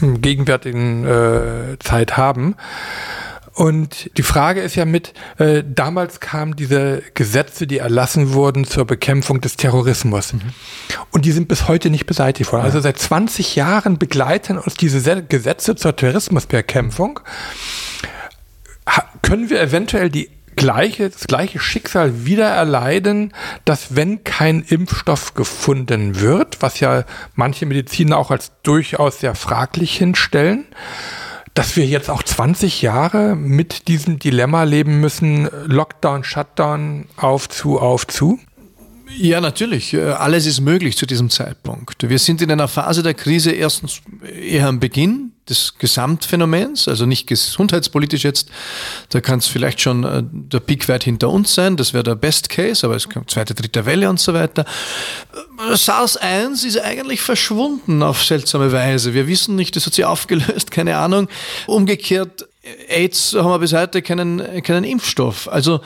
[0.00, 2.56] hm, gegenwärtigen äh, Zeit haben.
[3.54, 8.86] Und die Frage ist ja mit, äh, damals kamen diese Gesetze, die erlassen wurden zur
[8.86, 10.32] Bekämpfung des Terrorismus.
[10.32, 10.40] Mhm.
[11.10, 12.62] Und die sind bis heute nicht beseitigt worden.
[12.62, 12.66] Ja.
[12.66, 17.20] Also seit 20 Jahren begleiten uns diese Gesetze zur Terrorismusbekämpfung.
[18.88, 23.32] Ha können wir eventuell die gleiche, das gleiche Schicksal wieder erleiden,
[23.64, 29.96] dass wenn kein Impfstoff gefunden wird, was ja manche Mediziner auch als durchaus sehr fraglich
[29.96, 30.66] hinstellen,
[31.54, 37.78] dass wir jetzt auch 20 Jahre mit diesem Dilemma leben müssen, Lockdown, Shutdown, auf zu,
[37.78, 38.38] auf zu?
[39.18, 39.94] Ja, natürlich.
[39.94, 42.08] Äh, alles ist möglich zu diesem Zeitpunkt.
[42.08, 47.26] Wir sind in einer Phase der Krise erstens eher am Beginn des Gesamtphänomens, also nicht
[47.26, 48.48] gesundheitspolitisch jetzt.
[49.08, 51.76] Da kann es vielleicht schon äh, der Peak weit hinter uns sein.
[51.76, 54.64] Das wäre der Best Case, aber es kommt zweite, dritte Welle und so weiter.
[55.70, 59.14] Äh, SARS 1 ist eigentlich verschwunden auf seltsame Weise.
[59.14, 61.28] Wir wissen nicht, das hat sich aufgelöst, keine Ahnung.
[61.66, 62.46] Umgekehrt
[62.88, 65.48] AIDS haben wir bis heute keinen, keinen Impfstoff.
[65.48, 65.80] Also,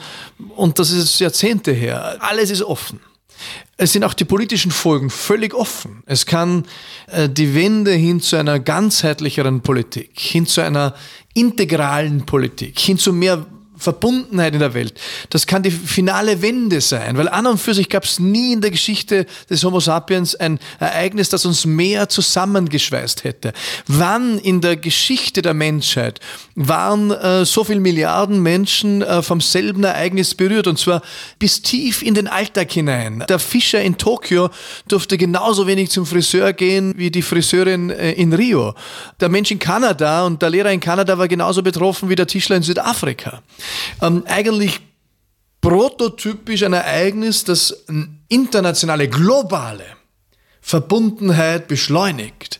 [0.55, 2.17] und das ist Jahrzehnte her.
[2.19, 2.99] Alles ist offen.
[3.79, 6.01] Es sind auch die politischen Folgen völlig offen.
[6.07, 6.65] Es kann
[7.07, 10.95] äh, die Wende hin zu einer ganzheitlicheren Politik, hin zu einer
[11.35, 13.45] integralen Politik, hin zu mehr
[13.77, 14.99] Verbundenheit in der Welt.
[15.29, 18.61] Das kann die finale Wende sein, weil an und für sich gab es nie in
[18.61, 23.53] der Geschichte des Homo sapiens ein Ereignis, das uns mehr zusammengeschweißt hätte.
[23.87, 26.19] Wann in der Geschichte der Menschheit
[26.55, 31.01] waren äh, so viele Milliarden Menschen äh, vom selben Ereignis berührt und zwar
[31.39, 33.23] bis tief in den Alltag hinein.
[33.29, 34.49] Der Fischer in Tokio
[34.87, 38.73] durfte genauso wenig zum Friseur gehen wie die Friseurin äh, in Rio.
[39.19, 42.55] Der Mensch in Kanada und der Lehrer in Kanada war genauso betroffen wie der Tischler
[42.55, 43.41] in Südafrika
[44.01, 44.79] ähm, eigentlich
[45.61, 47.85] prototypisch ein Ereignis, das
[48.29, 49.85] internationale, globale
[50.61, 52.59] Verbundenheit beschleunigt.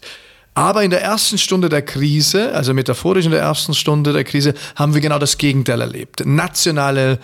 [0.54, 4.56] Aber in der ersten Stunde der Krise, also metaphorisch in der ersten Stunde der Krise,
[4.76, 6.26] haben wir genau das Gegenteil erlebt.
[6.26, 7.20] Nationale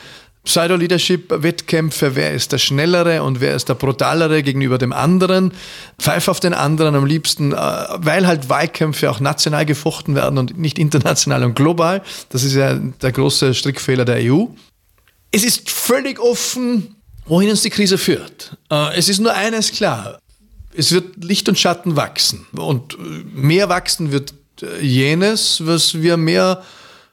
[0.45, 5.53] Pseudo-Leadership-Wettkämpfe, wer ist der Schnellere und wer ist der Brutalere gegenüber dem anderen.
[5.97, 10.57] Pfeif auf den anderen am liebsten, äh, weil halt Wahlkämpfe auch national gefochten werden und
[10.57, 12.01] nicht international und global.
[12.29, 14.47] Das ist ja der große Strickfehler der EU.
[15.31, 18.57] Es ist völlig offen, wohin uns die Krise führt.
[18.69, 20.19] Äh, es ist nur eines klar.
[20.75, 22.45] Es wird Licht und Schatten wachsen.
[22.51, 22.97] Und
[23.33, 26.63] mehr wachsen wird äh, jenes, was wir mehr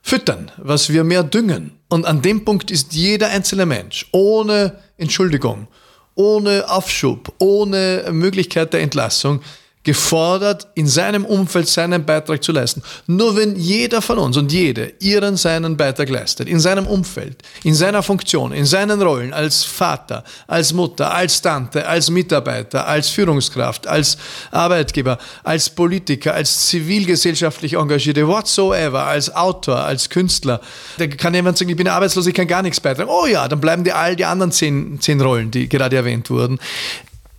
[0.02, 1.79] füttern, was wir mehr düngen.
[1.90, 5.66] Und an dem Punkt ist jeder einzelne Mensch ohne Entschuldigung,
[6.14, 9.40] ohne Aufschub, ohne Möglichkeit der Entlassung
[9.82, 12.82] gefordert, in seinem Umfeld seinen Beitrag zu leisten.
[13.06, 17.74] Nur wenn jeder von uns und jede ihren seinen Beitrag leistet, in seinem Umfeld, in
[17.74, 23.86] seiner Funktion, in seinen Rollen als Vater, als Mutter, als Tante, als Mitarbeiter, als Führungskraft,
[23.86, 24.18] als
[24.50, 30.60] Arbeitgeber, als Politiker, als zivilgesellschaftlich engagierte, whatsoever, als Autor, als Künstler,
[30.98, 33.08] da kann jemand sagen, ich bin arbeitslos, ich kann gar nichts beitragen.
[33.10, 36.58] Oh ja, dann bleiben dir all die anderen zehn, zehn Rollen, die gerade erwähnt wurden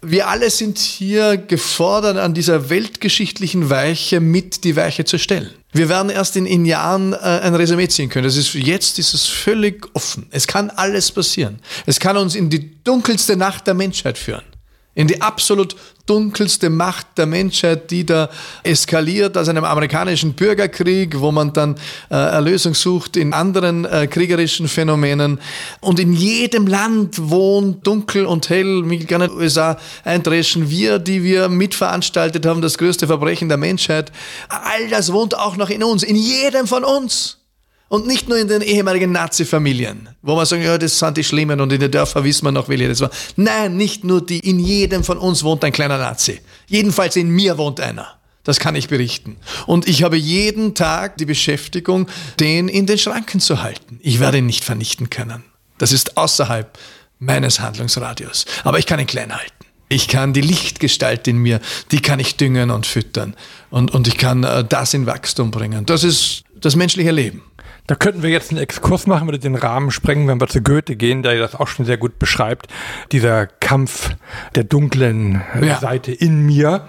[0.02, 5.52] wir alle sind hier gefordert, an dieser weltgeschichtlichen Weiche mit die Weiche zu stellen.
[5.74, 8.26] Wir werden erst in, in Jahren äh, ein Resümee ziehen können.
[8.26, 10.28] Das ist, jetzt ist es völlig offen.
[10.32, 11.60] Es kann alles passieren.
[11.86, 14.44] Es kann uns in die dunkelste Nacht der Menschheit führen
[14.94, 15.76] in die absolut
[16.06, 18.30] dunkelste Macht der Menschheit, die da
[18.64, 21.76] eskaliert aus einem amerikanischen Bürgerkrieg, wo man dann
[22.10, 25.40] äh, Erlösung sucht in anderen äh, kriegerischen Phänomenen.
[25.80, 31.24] Und in jedem Land wohnt dunkel und hell, mich in den USA eindreschen, wir, die
[31.24, 34.12] wir mitveranstaltet haben, das größte Verbrechen der Menschheit.
[34.50, 37.41] All das wohnt auch noch in uns, in jedem von uns.
[37.92, 41.60] Und nicht nur in den ehemaligen Nazi-Familien, wo man sagt, ja, das sind die Schlimmen
[41.60, 43.12] und in den Dörfern wissen wir noch, welche das war.
[43.36, 46.40] Nein, nicht nur die, in jedem von uns wohnt ein kleiner Nazi.
[46.68, 48.18] Jedenfalls in mir wohnt einer.
[48.46, 49.36] Das kann ich berichten.
[49.66, 52.08] Und ich habe jeden Tag die Beschäftigung,
[52.40, 54.00] den in den Schranken zu halten.
[54.02, 55.44] Ich werde ihn nicht vernichten können.
[55.78, 56.80] Das ist außerhalb
[57.20, 58.46] meines Handlungsradius.
[58.64, 59.66] Aber ich kann ihn klein halten.
[59.90, 61.60] Ich kann die Lichtgestalt in mir,
[61.92, 63.36] die kann ich düngen und füttern.
[63.70, 65.86] Und, und ich kann äh, das in Wachstum bringen.
[65.86, 67.42] Das ist das menschliche Leben.
[67.92, 70.96] Da könnten wir jetzt einen Exkurs machen, würde den Rahmen sprengen, wenn wir zu Goethe
[70.96, 72.68] gehen, der das auch schon sehr gut beschreibt.
[73.12, 74.16] Dieser Kampf
[74.56, 75.78] der dunklen ja.
[75.78, 76.88] Seite in mir.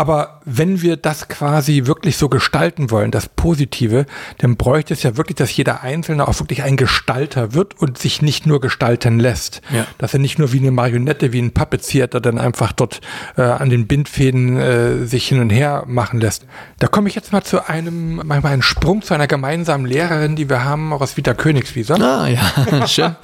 [0.00, 4.06] Aber wenn wir das quasi wirklich so gestalten wollen, das Positive,
[4.38, 8.22] dann bräuchte es ja wirklich, dass jeder Einzelne auch wirklich ein Gestalter wird und sich
[8.22, 9.60] nicht nur gestalten lässt.
[9.70, 9.86] Ja.
[9.98, 13.02] Dass er nicht nur wie eine Marionette, wie ein Puppet-Theater dann einfach dort
[13.36, 16.46] äh, an den Bindfäden äh, sich hin und her machen lässt.
[16.78, 20.48] Da komme ich jetzt mal zu einem, manchmal einen Sprung zu einer gemeinsamen Lehrerin, die
[20.48, 22.00] wir haben aus Vita Königswieser.
[22.00, 23.16] Ah, ja, schön.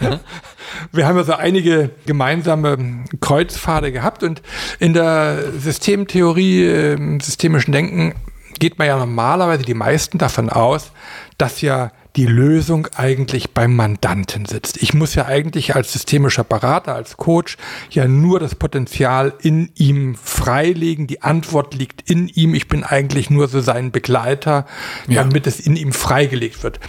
[0.92, 4.42] Wir haben also einige gemeinsame Kreuzpfade gehabt und
[4.78, 8.14] in der Systemtheorie, im systemischen Denken
[8.58, 10.92] geht man ja normalerweise die meisten davon aus,
[11.38, 14.82] dass ja die Lösung eigentlich beim Mandanten sitzt.
[14.82, 17.58] Ich muss ja eigentlich als systemischer Berater, als Coach
[17.90, 21.06] ja nur das Potenzial in ihm freilegen.
[21.06, 22.54] Die Antwort liegt in ihm.
[22.54, 24.66] Ich bin eigentlich nur so sein Begleiter,
[25.08, 25.22] ja.
[25.22, 26.80] damit es in ihm freigelegt wird.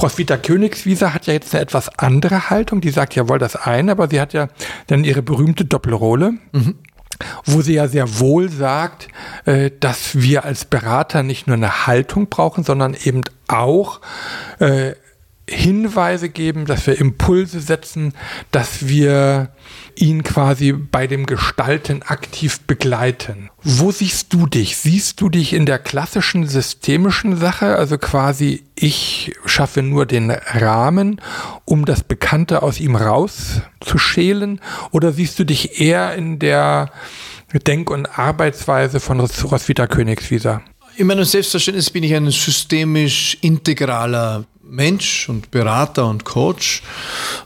[0.00, 2.80] Roswitha Königswieser hat ja jetzt eine etwas andere Haltung.
[2.80, 4.48] Die sagt ja wohl das eine, aber sie hat ja
[4.86, 6.34] dann ihre berühmte Doppelrolle.
[6.52, 6.76] Mhm
[7.44, 9.08] wo sie ja sehr wohl sagt,
[9.44, 14.00] äh, dass wir als Berater nicht nur eine Haltung brauchen, sondern eben auch
[14.58, 14.92] äh,
[15.48, 18.14] Hinweise geben, dass wir Impulse setzen,
[18.52, 19.50] dass wir
[19.96, 23.50] ihn quasi bei dem Gestalten aktiv begleiten.
[23.62, 24.76] Wo siehst du dich?
[24.76, 31.20] Siehst du dich in der klassischen systemischen Sache, also quasi ich schaffe nur den Rahmen,
[31.64, 34.60] um das Bekannte aus ihm rauszuschälen?
[34.90, 36.90] Oder siehst du dich eher in der
[37.66, 40.62] Denk- und Arbeitsweise von Roswitha Königswieser?
[40.96, 46.82] In meinem Selbstverständnis bin ich ein systemisch integraler Mensch und Berater und Coach.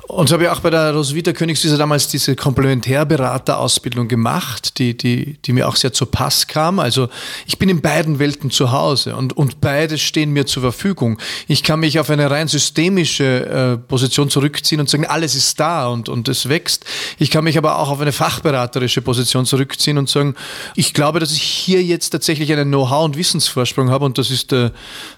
[0.08, 5.52] Und habe ich auch bei der Roswitha Königswiese damals diese Komplementärberaterausbildung gemacht, die, die, die
[5.52, 6.78] mir auch sehr zu Pass kam.
[6.78, 7.08] Also
[7.44, 11.18] ich bin in beiden Welten zu Hause und, und beides stehen mir zur Verfügung.
[11.48, 15.88] Ich kann mich auf eine rein systemische äh, Position zurückziehen und sagen, alles ist da
[15.88, 16.84] und, und es wächst.
[17.18, 20.36] Ich kann mich aber auch auf eine fachberaterische Position zurückziehen und sagen,
[20.76, 24.52] ich glaube, dass ich hier jetzt tatsächlich einen Know-how- und Wissensvorsprung habe und das ist
[24.52, 24.70] äh,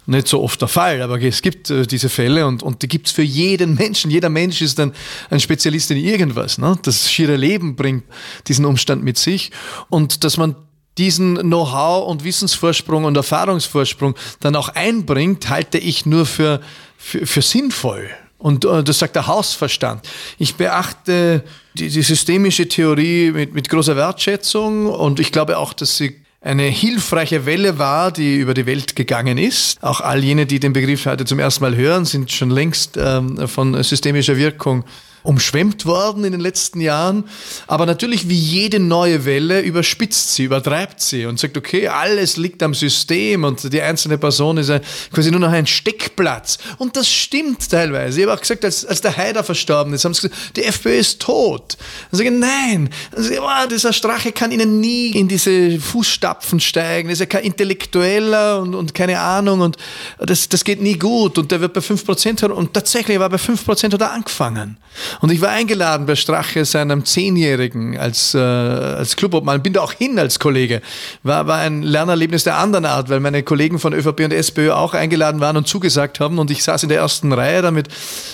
[0.07, 3.09] nicht so oft der Fall, aber es gibt äh, diese Fälle und, und die gibt
[3.09, 4.11] es für jeden Menschen.
[4.11, 4.92] Jeder Mensch ist ein,
[5.30, 6.58] ein Spezialist in irgendwas.
[6.58, 6.78] Ne?
[6.82, 8.04] Das schiere Leben bringt
[8.46, 9.50] diesen Umstand mit sich
[9.88, 10.56] und dass man
[10.98, 16.60] diesen Know-how und Wissensvorsprung und Erfahrungsvorsprung dann auch einbringt, halte ich nur für,
[16.96, 18.10] für, für sinnvoll.
[18.38, 20.08] Und äh, das sagt der Hausverstand.
[20.38, 25.96] Ich beachte die, die systemische Theorie mit, mit großer Wertschätzung und ich glaube auch, dass
[25.96, 29.82] sie eine hilfreiche Welle war, die über die Welt gegangen ist.
[29.82, 33.49] Auch all jene, die den Begriff heute zum ersten Mal hören, sind schon längst ähm,
[33.49, 34.84] von systemischer Wirkung
[35.28, 37.24] umschwemmt worden in den letzten Jahren.
[37.66, 42.62] Aber natürlich wie jede neue Welle überspitzt sie, übertreibt sie und sagt, okay, alles liegt
[42.62, 44.72] am System und die einzelne Person ist
[45.12, 46.56] quasi nur noch ein Steckplatz.
[46.78, 48.20] Und das stimmt teilweise.
[48.20, 50.98] Ich habe auch gesagt, als, als der Haider verstorben ist, haben sie gesagt, die FPÖ
[50.98, 51.76] ist tot.
[52.10, 57.10] Dann sage ich, nein, sage, oh, dieser Strache kann ihnen nie in diese Fußstapfen steigen.
[57.10, 59.76] Das ist ja kein Intellektueller und, und keine Ahnung und
[60.18, 63.92] das, das geht nie gut und der wird bei 5% und tatsächlich war bei 5%
[63.92, 64.78] hat er angefangen.
[65.20, 69.92] Und ich war eingeladen bei Strache seinem Zehnjährigen als, äh, als Clubobmann, bin da auch
[69.92, 70.80] hin als Kollege.
[71.22, 74.94] War, war ein Lernerlebnis der anderen Art, weil meine Kollegen von ÖVP und SPÖ auch
[74.94, 77.88] eingeladen waren und zugesagt haben und ich saß in der ersten Reihe da mit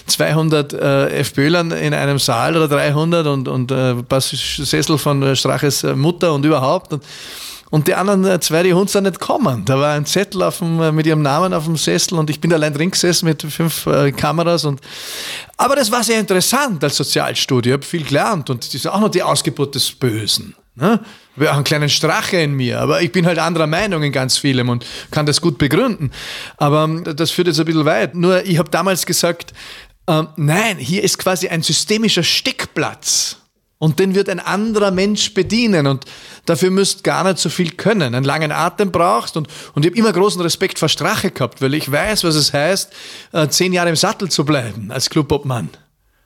[0.07, 5.35] 200 äh, FPÖlern in einem Saal oder 300 und, und äh, ein paar Sessel von
[5.37, 6.93] Straches Mutter und überhaupt.
[6.93, 7.03] Und
[7.75, 9.65] und die anderen äh, zwei, die Hunde sind nicht kommen.
[9.65, 12.41] Da war ein Zettel auf dem, äh, mit ihrem Namen auf dem Sessel und ich
[12.41, 14.65] bin allein drin gesessen mit fünf äh, Kameras.
[14.65, 14.81] Und,
[15.57, 17.71] aber das war sehr interessant als Sozialstudie.
[17.71, 20.55] Ich habe viel gelernt und das ist auch noch die Ausgeburt des Bösen.
[20.77, 21.01] Ne?
[21.35, 24.13] Ich habe auch einen kleinen Strache in mir, aber ich bin halt anderer Meinung in
[24.13, 26.13] ganz vielem und kann das gut begründen.
[26.59, 28.15] Aber ähm, das führt jetzt ein bisschen weit.
[28.15, 29.53] Nur ich habe damals gesagt,
[30.07, 33.39] äh, nein, hier ist quasi ein systemischer Steckplatz.
[33.79, 35.87] Und den wird ein anderer Mensch bedienen.
[35.87, 36.05] Und
[36.47, 38.15] dafür müsst gar nicht so viel können.
[38.15, 39.37] Einen langen Atem brauchst.
[39.37, 42.53] Und, und ich habe immer großen Respekt vor Strache gehabt, weil ich weiß, was es
[42.53, 42.93] heißt,
[43.33, 45.69] äh, zehn Jahre im Sattel zu bleiben als Clubobmann.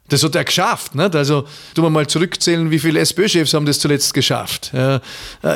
[0.08, 0.94] Das hat er geschafft.
[0.94, 1.14] Nicht?
[1.14, 1.44] Also,
[1.74, 4.72] du mal zurückzählen, wie viele SPÖ-Chefs haben das zuletzt geschafft.
[4.74, 5.00] Äh,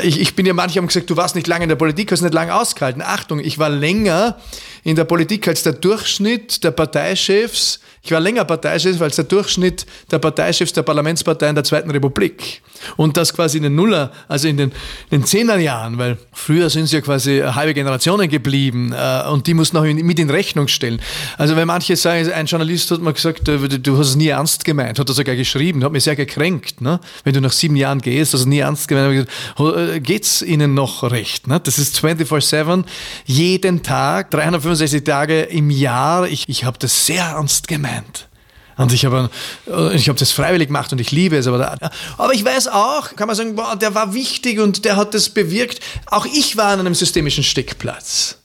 [0.03, 2.23] ich, ich bin ja manche haben gesagt, du warst nicht lange in der Politik, hast
[2.23, 3.03] nicht lange ausgehalten.
[3.03, 4.37] Achtung, ich war länger
[4.85, 9.87] in der Politik als der Durchschnitt der Parteichefs ich war länger Parteichef als der Durchschnitt
[10.11, 12.61] der Parteichefs der Parlamentsparteien der Zweiten Republik.
[12.97, 14.71] Und das quasi in den Nuller, also in den,
[15.11, 19.55] in den Zehnerjahren, weil früher sind es ja quasi halbe Generationen geblieben äh, und die
[19.55, 21.01] mussten auch mit in Rechnung stellen.
[21.39, 24.99] Also wenn manche sagen, ein Journalist hat mir gesagt, du hast es nie ernst gemeint,
[24.99, 26.81] hat er sogar geschrieben, hat mich sehr gekränkt.
[26.81, 27.01] Ne?
[27.25, 29.29] Wenn du nach sieben Jahren gehst, es nie ernst gemeint.
[29.59, 31.47] Äh, Geht es ihnen noch recht?
[31.47, 31.61] Ne?
[31.61, 32.85] Das ist 24-7,
[33.27, 36.27] jeden Tag, 365 Tage im Jahr.
[36.27, 38.29] Ich, ich habe das sehr ernst gemeint gemeint.
[38.77, 39.31] Und ich habe
[39.69, 41.47] äh, ich hab das freiwillig gemacht und ich liebe es.
[41.47, 44.97] Aber, da, aber ich weiß auch, kann man sagen, boah, der war wichtig und der
[44.97, 45.81] hat das bewirkt.
[46.07, 48.39] Auch ich war an einem systemischen Steckplatz.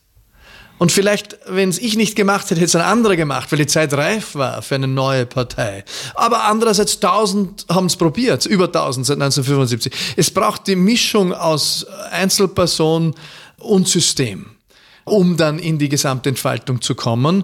[0.78, 3.68] Und vielleicht, wenn es ich nicht gemacht hätte, hätte es ein anderer gemacht, weil die
[3.68, 5.84] Zeit reif war für eine neue Partei.
[6.16, 9.92] Aber andererseits, tausend haben es probiert, über tausend seit 1975.
[10.18, 13.16] Es braucht die Mischung aus Einzelperson
[13.60, 14.57] und System
[15.08, 17.44] um dann in die Gesamtentfaltung zu kommen.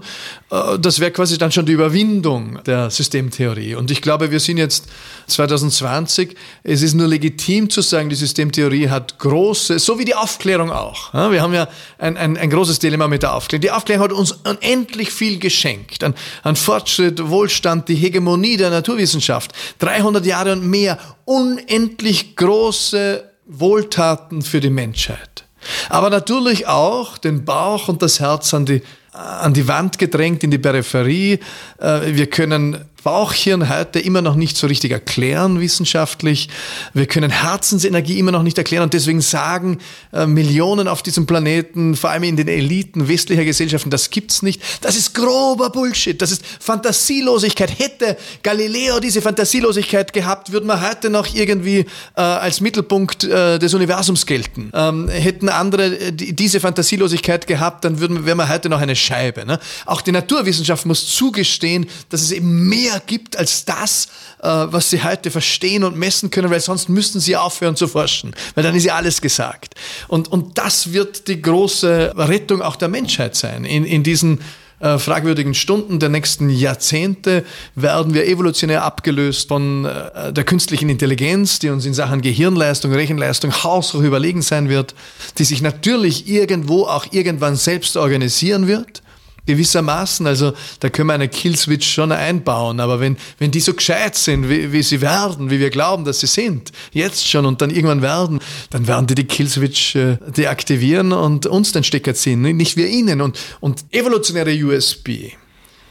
[0.52, 3.76] Äh, das wäre quasi dann schon die Überwindung der Systemtheorie.
[3.76, 4.88] Und ich glaube, wir sind jetzt
[5.28, 6.36] 2020.
[6.64, 11.14] Es ist nur legitim zu sagen, die Systemtheorie hat große, so wie die Aufklärung auch.
[11.14, 13.62] Wir haben ja ein, ein, ein großes Dilemma mit der Aufklärung.
[13.62, 16.04] Die Aufklärung hat uns unendlich viel geschenkt.
[16.04, 19.52] An, an Fortschritt, Wohlstand, die Hegemonie der Naturwissenschaft.
[19.80, 21.00] 300 Jahre und mehr.
[21.26, 25.43] Unendlich große Wohltaten für die Menschheit.
[25.90, 30.52] Aber natürlich auch den Bauch und das Herz an die, an die Wand gedrängt, in
[30.52, 31.40] die Peripherie.
[31.80, 36.50] Äh, wir können Bauchhirn heute immer noch nicht so richtig erklären wissenschaftlich.
[36.94, 39.80] Wir können Herzensenergie immer noch nicht erklären und deswegen sagen
[40.14, 44.62] äh, Millionen auf diesem Planeten, vor allem in den Eliten westlicher Gesellschaften, das gibt's nicht.
[44.82, 46.22] Das ist grober Bullshit.
[46.22, 47.78] Das ist Fantasielosigkeit.
[47.78, 51.86] Hätte Galileo diese Fantasielosigkeit gehabt, würden wir heute noch irgendwie
[52.16, 54.72] äh, als Mittelpunkt äh, des Universums gelten.
[54.74, 58.96] Ähm, hätten andere äh, die, diese Fantasielosigkeit gehabt, dann würden, wären wir heute noch eine
[58.96, 59.46] Scheibe.
[59.46, 59.60] Ne?
[59.86, 64.08] Auch die Naturwissenschaft muss zugestehen, dass es eben mehr mehr gibt als das,
[64.42, 68.34] äh, was sie heute verstehen und messen können, weil sonst müssten sie aufhören zu forschen,
[68.56, 69.76] weil dann ist ja alles gesagt.
[70.08, 73.66] Und, und das wird die große Rettung auch der Menschheit sein.
[73.66, 74.40] In, in diesen
[74.80, 81.60] äh, fragwürdigen Stunden der nächsten Jahrzehnte werden wir evolutionär abgelöst von äh, der künstlichen Intelligenz,
[81.60, 84.94] die uns in Sachen Gehirnleistung, Rechenleistung haushoch überlegen sein wird,
[85.38, 89.03] die sich natürlich irgendwo auch irgendwann selbst organisieren wird
[89.46, 90.26] gewissermaßen.
[90.28, 94.50] Also da können wir eine Killswitch schon einbauen, aber wenn, wenn die so gescheit sind,
[94.50, 98.02] wie, wie sie werden, wie wir glauben, dass sie sind, jetzt schon und dann irgendwann
[98.02, 98.40] werden,
[98.70, 103.22] dann werden die die Killswitch äh, deaktivieren und uns den Stecker ziehen, nicht wir ihnen.
[103.22, 105.34] Und, und evolutionäre USB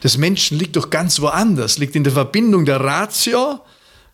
[0.03, 3.61] des Menschen liegt doch ganz woanders, liegt in der Verbindung der Ratio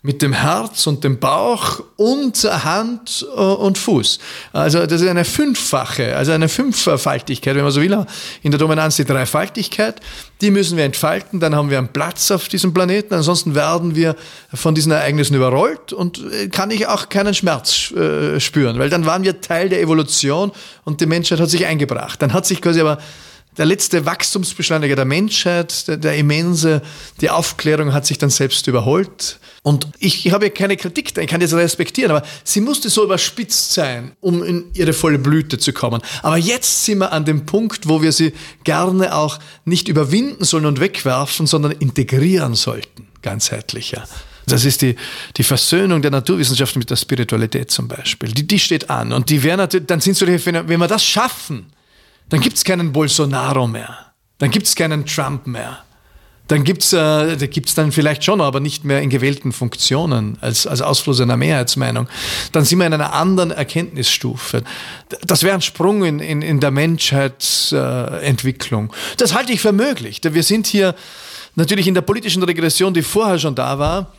[0.01, 4.21] mit dem Herz und dem Bauch und Hand äh, und Fuß.
[4.53, 8.07] Also das ist eine fünffache, also eine Fünffaltigkeit, wenn man so will.
[8.43, 10.01] In der Dominanz die Dreifaltigkeit,
[10.41, 14.15] die müssen wir entfalten, dann haben wir einen Platz auf diesem Planeten, ansonsten werden wir
[14.55, 19.05] von diesen Ereignissen überrollt und äh, kann ich auch keinen Schmerz äh, spüren, weil dann
[19.05, 20.53] waren wir Teil der Evolution
[20.85, 22.23] und die Menschheit hat sich eingebracht.
[22.23, 22.99] Dann hat sich quasi aber
[23.59, 26.81] der letzte Wachstumsbeschleuniger der Menschheit, der, der immense,
[27.21, 29.41] die Aufklärung hat sich dann selbst überholt.
[29.63, 33.05] Und ich, ich habe ja keine Kritik, ich kann das respektieren, aber sie musste so
[33.05, 36.01] überspitzt sein, um in ihre volle Blüte zu kommen.
[36.23, 38.33] Aber jetzt sind wir an dem Punkt, wo wir sie
[38.63, 44.05] gerne auch nicht überwinden sollen und wegwerfen, sondern integrieren sollten, ganzheitlicher.
[44.47, 44.97] Das ist die,
[45.37, 48.33] die Versöhnung der Naturwissenschaft mit der Spiritualität zum Beispiel.
[48.33, 49.13] Die, die steht an.
[49.13, 51.67] Und die wäre natürlich, dann sind solche, wenn wir das schaffen,
[52.29, 54.13] dann gibt es keinen Bolsonaro mehr.
[54.39, 55.79] Dann gibt es keinen Trump mehr.
[56.49, 60.67] Dann gibt es äh, gibt's dann vielleicht schon, aber nicht mehr in gewählten Funktionen als,
[60.67, 62.09] als Ausfluss einer Mehrheitsmeinung.
[62.53, 64.63] Dann sind wir in einer anderen Erkenntnisstufe.
[65.27, 68.87] Das wäre ein Sprung in, in, in der Menschheitsentwicklung.
[68.87, 70.23] Äh, das halte ich für möglich.
[70.23, 70.95] Wir sind hier
[71.55, 74.15] natürlich in der politischen Regression, die vorher schon da war,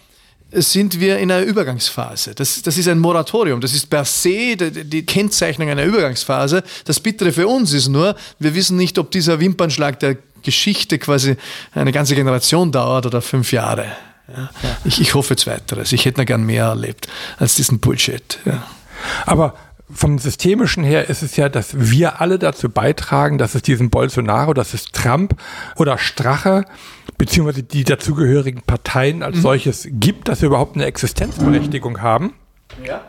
[0.51, 2.33] sind wir in einer Übergangsphase.
[2.33, 3.61] Das, das ist ein Moratorium.
[3.61, 6.63] Das ist per se die, die, Kennzeichnung einer Übergangsphase.
[6.85, 11.35] Das Bittere für uns ist nur, wir wissen nicht, ob dieser Wimpernschlag der Geschichte quasi
[11.73, 13.85] eine ganze Generation dauert oder fünf Jahre.
[14.35, 14.49] Ja.
[14.85, 15.91] Ich, ich hoffe zweiteres.
[15.91, 18.39] Ich hätte noch gern mehr erlebt als diesen Bullshit.
[18.45, 18.63] Ja.
[19.25, 19.55] Aber
[19.91, 24.53] vom Systemischen her ist es ja, dass wir alle dazu beitragen, dass es diesen Bolsonaro,
[24.53, 25.35] dass es Trump
[25.77, 26.65] oder Strache
[27.19, 29.41] beziehungsweise die dazugehörigen Parteien als mhm.
[29.41, 32.33] solches gibt, dass wir überhaupt eine Existenzberechtigung haben.
[32.85, 33.01] Ja.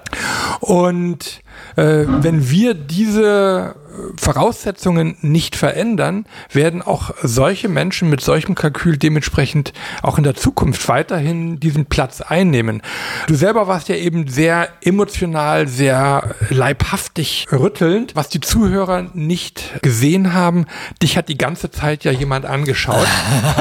[0.61, 1.43] Und
[1.77, 3.77] äh, wenn wir diese
[4.17, 9.73] Voraussetzungen nicht verändern, werden auch solche Menschen mit solchem Kalkül dementsprechend
[10.03, 12.83] auch in der Zukunft weiterhin diesen Platz einnehmen.
[13.27, 20.33] Du selber warst ja eben sehr emotional, sehr leibhaftig rüttelnd, was die Zuhörer nicht gesehen
[20.33, 20.67] haben.
[21.03, 23.07] Dich hat die ganze Zeit ja jemand angeschaut.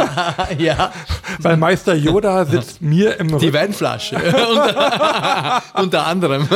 [0.57, 0.91] ja.
[1.39, 3.39] Weil Meister Yoda sitzt mir im Rücken.
[3.39, 4.15] Die Weinflasche.
[4.49, 6.47] unter, unter anderem.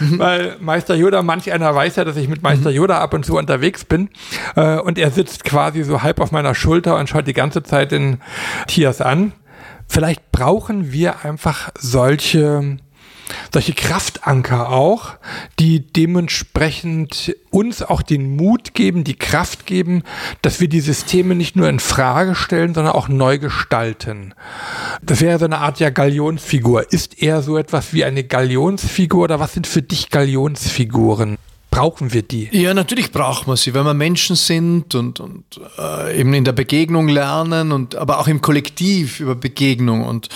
[0.00, 3.36] Weil Meister Yoda, manch einer weiß ja, dass ich mit Meister Yoda ab und zu
[3.36, 4.08] unterwegs bin.
[4.56, 7.92] Äh, und er sitzt quasi so halb auf meiner Schulter und schaut die ganze Zeit
[7.92, 8.20] den
[8.66, 9.32] Tiers an.
[9.88, 12.78] Vielleicht brauchen wir einfach solche
[13.52, 15.14] solche Kraftanker auch,
[15.58, 20.02] die dementsprechend uns auch den Mut geben, die Kraft geben,
[20.42, 24.34] dass wir die Systeme nicht nur in Frage stellen, sondern auch neu gestalten.
[25.02, 26.92] Das wäre so eine Art ja Galionsfigur.
[26.92, 31.38] Ist er so etwas wie eine Galionsfigur oder was sind für dich Galionsfiguren?
[31.72, 32.48] Brauchen wir die?
[32.52, 35.44] Ja, natürlich brauchen wir sie, weil wir Menschen sind und, und
[35.78, 40.28] äh, eben in der Begegnung lernen und aber auch im Kollektiv über Begegnung und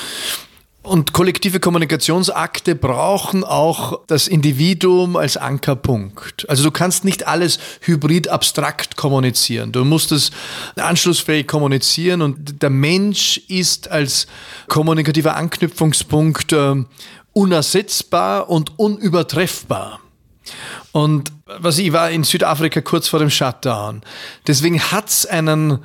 [0.83, 6.49] und kollektive Kommunikationsakte brauchen auch das Individuum als Ankerpunkt.
[6.49, 9.73] Also du kannst nicht alles hybrid abstrakt kommunizieren.
[9.73, 10.31] Du musst es
[10.77, 14.29] anschlussfähig kommunizieren und der Mensch ist als
[14.69, 16.77] kommunikativer Anknüpfungspunkt äh,
[17.33, 19.99] unersetzbar und unübertreffbar.
[20.93, 24.03] Und was ich war in Südafrika kurz vor dem Shutdown.
[24.47, 25.79] Deswegen hat's einen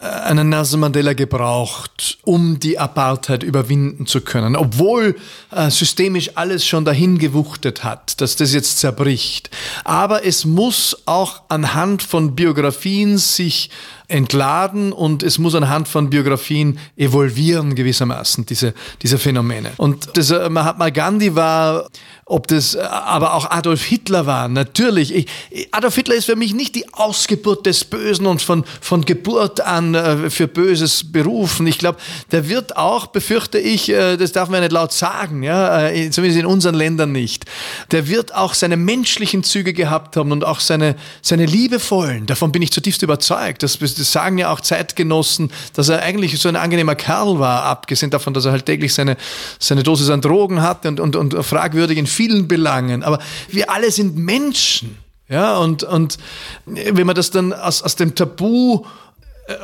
[0.00, 5.16] äh, einen Nelson Mandela gebraucht, um die Apartheid überwinden zu können, obwohl
[5.50, 9.50] äh, systemisch alles schon dahin gewuchtet hat, dass das jetzt zerbricht.
[9.84, 13.70] Aber es muss auch anhand von Biografien sich
[14.08, 19.72] entladen und es muss anhand von Biografien evolvieren gewissermaßen, diese, diese Phänomene.
[19.76, 21.88] Und das, äh, Mahatma Gandhi war
[22.28, 25.14] ob das äh, aber auch Adolf Hitler war, natürlich.
[25.14, 29.60] Ich, Adolf Hitler ist für mich nicht die Ausgeburt des Bösen und von, von Geburt
[29.60, 31.66] an äh, für Böses berufen.
[31.66, 31.98] Ich glaube,
[32.30, 36.46] der wird auch, befürchte ich, das darf man ja nicht laut sagen, ja, zumindest in
[36.46, 37.46] unseren Ländern nicht,
[37.90, 42.26] der wird auch seine menschlichen Züge gehabt haben und auch seine, seine liebevollen.
[42.26, 43.62] Davon bin ich zutiefst überzeugt.
[43.62, 48.10] Das, das sagen ja auch Zeitgenossen, dass er eigentlich so ein angenehmer Kerl war, abgesehen
[48.10, 49.16] davon, dass er halt täglich seine,
[49.58, 53.18] seine Dosis an Drogen hatte und, und, und fragwürdig in vielen Belangen, aber
[53.48, 54.96] wir alle sind Menschen.
[55.30, 56.16] Ja, und, und
[56.64, 58.86] wenn man das dann aus, aus dem Tabu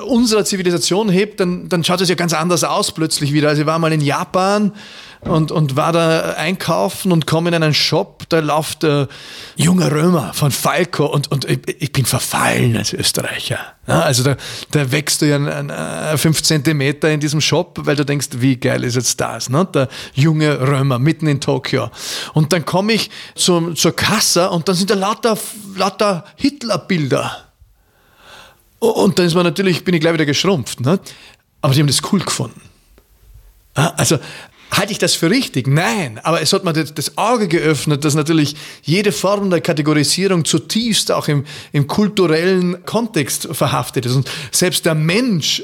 [0.06, 3.50] unserer Zivilisation hebt, dann, dann schaut es ja ganz anders aus plötzlich wieder.
[3.50, 4.72] Also ich war mal in Japan
[5.20, 9.08] und, und war da einkaufen und komme in einen Shop, da läuft der
[9.56, 13.58] junge Römer von Falco und, und ich, ich bin verfallen als Österreicher.
[13.86, 14.36] Ja, also da,
[14.70, 18.56] da wächst du ja ein, ein, fünf Zentimeter in diesem Shop, weil du denkst, wie
[18.56, 19.66] geil ist jetzt das, ne?
[19.66, 21.90] der junge Römer mitten in Tokio.
[22.32, 25.36] Und dann komme ich zum, zur Kasse und dann sind da lauter,
[25.76, 27.44] lauter Hitlerbilder.
[28.90, 30.80] Und dann ist man natürlich, bin ich gleich wieder geschrumpft.
[30.80, 30.98] Ne?
[31.60, 32.60] Aber die haben das cool gefunden.
[33.74, 34.18] Also
[34.76, 35.68] Halte ich das für richtig?
[35.68, 41.12] Nein, aber es hat mir das Auge geöffnet, dass natürlich jede Form der Kategorisierung zutiefst
[41.12, 44.16] auch im, im kulturellen Kontext verhaftet ist.
[44.16, 45.62] Und selbst der Mensch,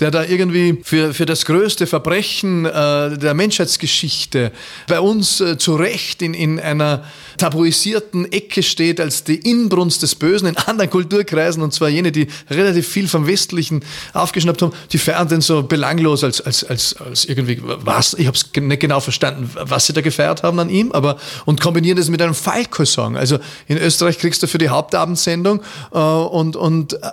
[0.00, 4.52] der da irgendwie für, für das größte Verbrechen äh, der Menschheitsgeschichte
[4.86, 7.04] bei uns äh, zu Recht in, in einer
[7.36, 12.28] tabuisierten Ecke steht als die Inbrunst des Bösen in anderen Kulturkreisen, und zwar jene, die
[12.50, 13.82] relativ viel vom Westlichen
[14.12, 18.14] aufgeschnappt haben, die feiern den so belanglos als, als, als, als irgendwie was.
[18.14, 21.60] Ich habe es nicht genau verstanden, was sie da gefeiert haben an ihm, aber und
[21.60, 23.16] kombinieren das mit einem Falco-Song.
[23.16, 27.10] Also in Österreich kriegst du für die Hauptabendsendung äh, und, und äh,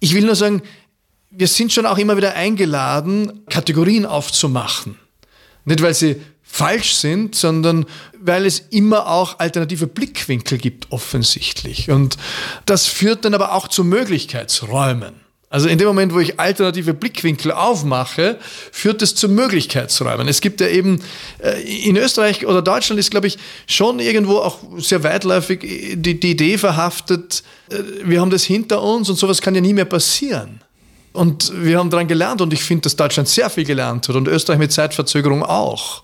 [0.00, 0.62] ich will nur sagen,
[1.34, 4.98] wir sind schon auch immer wieder eingeladen, Kategorien aufzumachen.
[5.64, 7.86] Nicht, weil sie falsch sind, sondern
[8.20, 11.90] weil es immer auch alternative Blickwinkel gibt, offensichtlich.
[11.90, 12.18] Und
[12.66, 15.14] das führt dann aber auch zu Möglichkeitsräumen.
[15.48, 18.38] Also in dem Moment, wo ich alternative Blickwinkel aufmache,
[18.70, 20.26] führt es zu Möglichkeitsräumen.
[20.26, 21.02] Es gibt ja eben
[21.42, 25.60] äh, in Österreich oder Deutschland ist, glaube ich, schon irgendwo auch sehr weitläufig
[25.94, 29.74] die, die Idee verhaftet, äh, wir haben das hinter uns und sowas kann ja nie
[29.74, 30.62] mehr passieren.
[31.12, 34.28] Und wir haben daran gelernt und ich finde, dass Deutschland sehr viel gelernt hat und
[34.28, 36.02] Österreich mit Zeitverzögerung auch.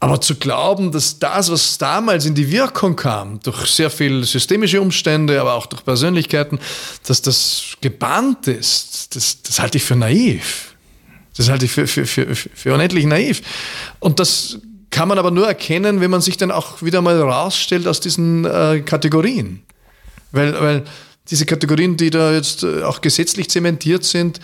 [0.00, 4.80] Aber zu glauben, dass das, was damals in die Wirkung kam, durch sehr viele systemische
[4.80, 6.60] Umstände, aber auch durch Persönlichkeiten,
[7.04, 10.76] dass das gebannt ist, das, das halte ich für naiv.
[11.36, 13.42] Das halte ich für, für, für, für unendlich naiv.
[13.98, 14.58] Und das
[14.90, 18.44] kann man aber nur erkennen, wenn man sich dann auch wieder mal rausstellt aus diesen
[18.44, 19.62] äh, Kategorien.
[20.30, 20.84] Weil, weil
[21.30, 24.40] diese Kategorien, die da jetzt äh, auch gesetzlich zementiert sind,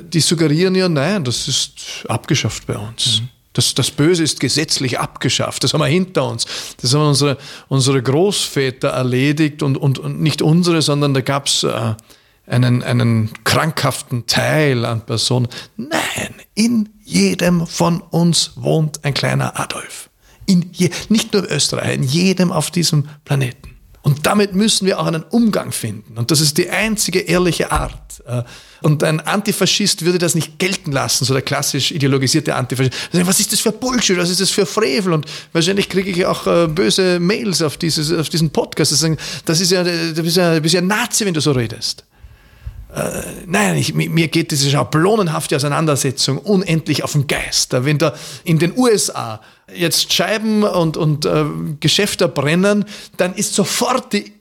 [0.00, 3.20] die suggerieren ja, nein, das ist abgeschafft bei uns.
[3.20, 3.28] Mhm.
[3.52, 5.62] Das, das Böse ist gesetzlich abgeschafft.
[5.62, 6.46] Das haben wir hinter uns.
[6.80, 7.36] Das haben unsere,
[7.68, 11.94] unsere Großväter erledigt und, und, und nicht unsere, sondern da gab es äh,
[12.46, 15.48] einen, einen krankhaften Teil an Personen.
[15.76, 20.08] Nein, in jedem von uns wohnt ein kleiner Adolf.
[20.46, 23.71] In je, nicht nur in Österreich, in jedem auf diesem Planeten.
[24.02, 26.18] Und damit müssen wir auch einen Umgang finden.
[26.18, 28.22] Und das ist die einzige ehrliche Art.
[28.26, 28.42] Äh,
[28.82, 32.94] und ein Antifaschist würde das nicht gelten lassen, so der klassisch ideologisierte Antifaschist.
[33.12, 34.18] Was ist das für Bullshit?
[34.18, 35.12] Was ist das für Frevel?
[35.12, 38.90] Und wahrscheinlich kriege ich auch äh, böse Mails auf, dieses, auf diesen Podcast.
[39.44, 42.04] Das ist ja, du bist ja, du bist ja Nazi, wenn du so redest.
[42.94, 47.72] Äh, nein, ich, mir geht diese schablonenhafte Auseinandersetzung unendlich auf den Geist.
[47.72, 48.14] Wenn da
[48.44, 49.40] in den USA
[49.74, 51.44] jetzt Scheiben und, und äh,
[51.80, 52.84] Geschäfte brennen,
[53.16, 54.32] dann ist sofort die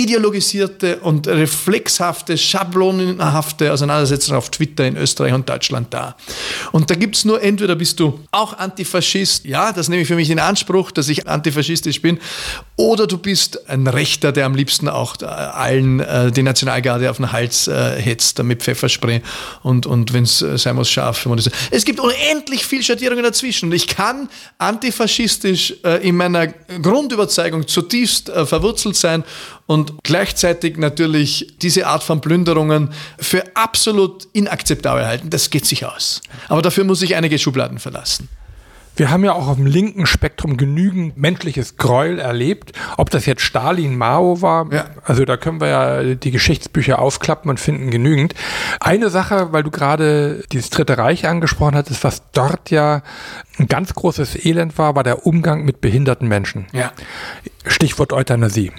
[0.00, 6.16] ideologisierte und reflexhafte, schablonenhafte Auseinandersetzung auf Twitter in Österreich und Deutschland da.
[6.72, 10.16] Und da gibt es nur, entweder bist du auch Antifaschist, ja, das nehme ich für
[10.16, 12.18] mich in Anspruch, dass ich antifaschistisch bin,
[12.76, 17.18] oder du bist ein Rechter, der am liebsten auch äh, allen äh, die Nationalgarde auf
[17.18, 19.20] den Hals äh, hetzt, mit Pfefferspray
[19.62, 21.28] und, und wenn es äh, sein muss, scharf.
[21.70, 28.30] Es gibt unendlich viel Schattierungen dazwischen und ich kann antifaschistisch äh, in meiner Grundüberzeugung zutiefst
[28.30, 29.24] äh, verwurzelt sein
[29.70, 32.90] und gleichzeitig natürlich diese Art von Plünderungen
[33.20, 35.30] für absolut inakzeptabel halten.
[35.30, 36.22] Das geht sich aus.
[36.48, 38.28] Aber dafür muss ich einige Schubladen verlassen.
[38.96, 42.72] Wir haben ja auch auf dem linken Spektrum genügend menschliches Gräuel erlebt.
[42.96, 44.86] Ob das jetzt Stalin, Mao war, ja.
[45.04, 48.34] also da können wir ja die Geschichtsbücher aufklappen und finden genügend.
[48.80, 53.02] Eine Sache, weil du gerade dieses Dritte Reich angesprochen hattest, was dort ja
[53.60, 56.66] ein ganz großes Elend war, war der Umgang mit behinderten Menschen.
[56.72, 56.90] Ja.
[57.64, 58.72] Stichwort Euthanasie.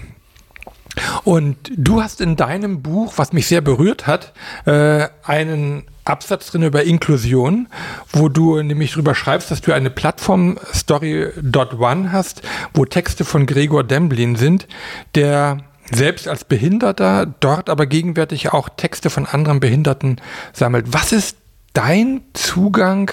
[1.24, 4.34] Und du hast in deinem Buch, was mich sehr berührt hat,
[4.66, 7.68] äh, einen Absatz drin über Inklusion,
[8.12, 12.42] wo du nämlich drüber schreibst, dass du eine Plattform Story.one hast,
[12.74, 14.68] wo Texte von Gregor Demblin sind,
[15.16, 15.60] der
[15.92, 20.20] selbst als Behinderter dort aber gegenwärtig auch Texte von anderen Behinderten
[20.54, 20.88] sammelt.
[20.90, 21.38] Was ist
[21.74, 23.12] dein Zugang,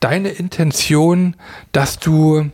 [0.00, 1.36] deine Intention,
[1.72, 2.50] dass du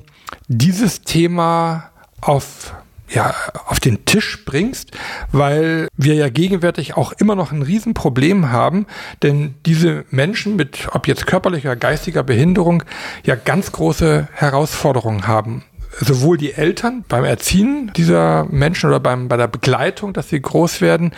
[0.49, 1.91] dieses Thema
[2.21, 2.75] auf
[3.13, 3.35] ja,
[3.67, 4.93] auf den Tisch bringst,
[5.33, 8.87] weil wir ja gegenwärtig auch immer noch ein Riesenproblem haben,
[9.23, 12.85] denn diese Menschen mit, ob jetzt körperlicher, geistiger Behinderung,
[13.25, 15.65] ja ganz große Herausforderungen haben.
[15.99, 20.81] Sowohl die Eltern beim Erziehen dieser Menschen oder beim, bei der Begleitung, dass sie groß
[20.81, 21.13] werden,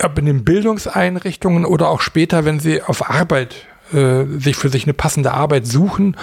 [0.00, 4.84] ob in den Bildungseinrichtungen oder auch später, wenn sie auf Arbeit äh, sich für sich
[4.84, 6.16] eine passende Arbeit suchen,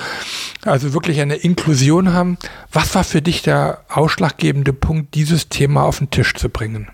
[0.64, 2.38] also wirklich eine Inklusion haben.
[2.72, 6.88] Was war für dich der ausschlaggebende Punkt, dieses Thema auf den Tisch zu bringen?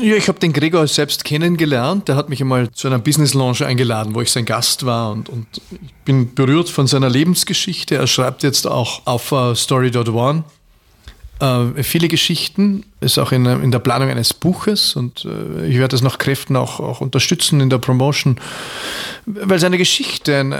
[0.00, 2.08] Ja, ich habe den Gregor selbst kennengelernt.
[2.08, 5.28] Der hat mich einmal zu einer Business Lounge eingeladen, wo ich sein Gast war und,
[5.28, 7.96] und ich bin berührt von seiner Lebensgeschichte.
[7.96, 10.44] Er schreibt jetzt auch auf uh, Story.one
[11.42, 15.88] Äh, viele Geschichten, ist auch in, in, der Planung eines Buches und äh, ich werde
[15.88, 18.38] das nach Kräften auch, auch unterstützen in der Promotion,
[19.26, 20.56] weil seine Geschichte ein, äh,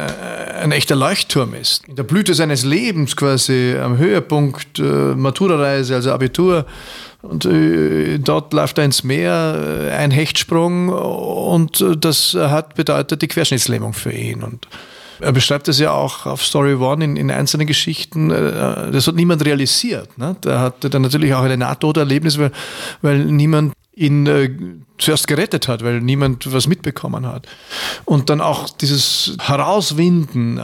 [0.61, 1.87] ein echter Leuchtturm ist.
[1.87, 6.66] In der Blüte seines Lebens quasi, am Höhepunkt äh, Matura-Reise, also Abitur,
[7.22, 13.22] und äh, dort läuft er ins Meer, äh, ein Hechtsprung und äh, das hat bedeutet
[13.22, 14.43] die Querschnittslähmung für ihn.
[14.43, 14.66] Und
[15.21, 18.31] er beschreibt das ja auch auf Story One in, in einzelnen Geschichten.
[18.31, 20.17] Äh, das hat niemand realisiert.
[20.19, 20.37] Ne?
[20.45, 22.53] Der hatte dann natürlich auch ein Nahtoderlebnis, weil,
[23.01, 24.51] weil niemand ihn äh,
[24.99, 27.47] zuerst gerettet hat, weil niemand was mitbekommen hat.
[28.05, 30.63] Und dann auch dieses Herauswinden, äh,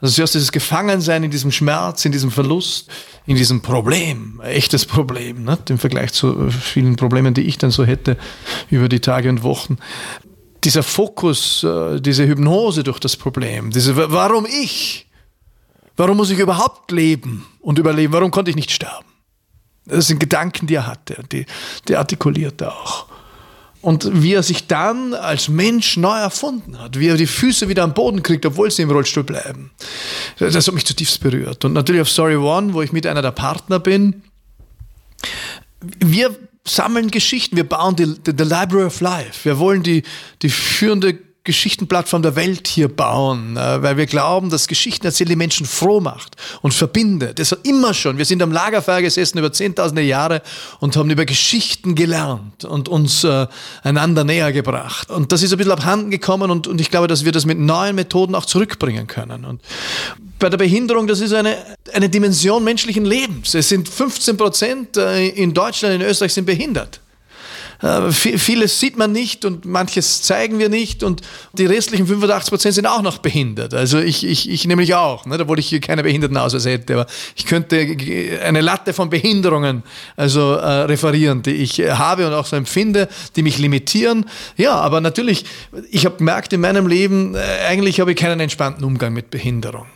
[0.00, 2.90] also zuerst dieses Gefangensein in diesem Schmerz, in diesem Verlust,
[3.26, 5.58] in diesem Problem, echtes Problem, ne?
[5.68, 8.16] im Vergleich zu vielen Problemen, die ich dann so hätte
[8.68, 9.78] über die Tage und Wochen.
[10.66, 15.06] Dieser Fokus, äh, diese Hypnose durch das Problem, diese, warum ich?
[15.96, 18.12] Warum muss ich überhaupt leben und überleben?
[18.12, 19.06] Warum konnte ich nicht sterben?
[19.84, 21.46] Das sind Gedanken, die er hatte, die,
[21.86, 23.06] die artikuliert er auch.
[23.80, 27.84] Und wie er sich dann als Mensch neu erfunden hat, wie er die Füße wieder
[27.84, 29.70] am Boden kriegt, obwohl sie im Rollstuhl bleiben.
[30.40, 31.64] Das hat mich zutiefst berührt.
[31.64, 34.24] Und natürlich auf Story One, wo ich mit einer der Partner bin,
[36.00, 36.36] wir
[36.66, 39.44] sammeln Geschichten, wir bauen die, die, die Library of Life.
[39.44, 40.02] Wir wollen die,
[40.42, 45.36] die führende Geschichtenplattform der Welt hier bauen, äh, weil wir glauben, dass Geschichten erzählen die
[45.36, 47.38] Menschen froh macht und verbindet.
[47.38, 48.18] Das war immer schon.
[48.18, 50.42] Wir sind am Lagerfeuer gesessen über zehntausende Jahre
[50.80, 53.46] und haben über Geschichten gelernt und uns äh,
[53.82, 55.10] einander näher gebracht.
[55.10, 57.58] Und das ist ein bisschen abhanden gekommen und, und ich glaube, dass wir das mit
[57.58, 59.44] neuen Methoden auch zurückbringen können.
[59.44, 59.62] Und
[60.38, 61.56] bei der Behinderung, das ist eine,
[61.92, 63.54] eine Dimension menschlichen Lebens.
[63.54, 67.00] Es sind 15 Prozent äh, in Deutschland, in Österreich sind behindert.
[67.82, 71.20] Äh, vieles sieht man nicht und manches zeigen wir nicht und
[71.52, 73.74] die restlichen 85 Prozent sind auch noch behindert.
[73.74, 77.44] Also ich, ich, ich nämlich auch, ne, obwohl ich hier keine Behindertenausweis hätte, aber ich
[77.44, 77.76] könnte
[78.42, 79.82] eine Latte von Behinderungen
[80.16, 84.24] also äh, referieren, die ich habe und auch so empfinde, die mich limitieren.
[84.56, 85.44] Ja, aber natürlich,
[85.90, 89.86] ich habe gemerkt in meinem Leben, äh, eigentlich habe ich keinen entspannten Umgang mit Behinderung.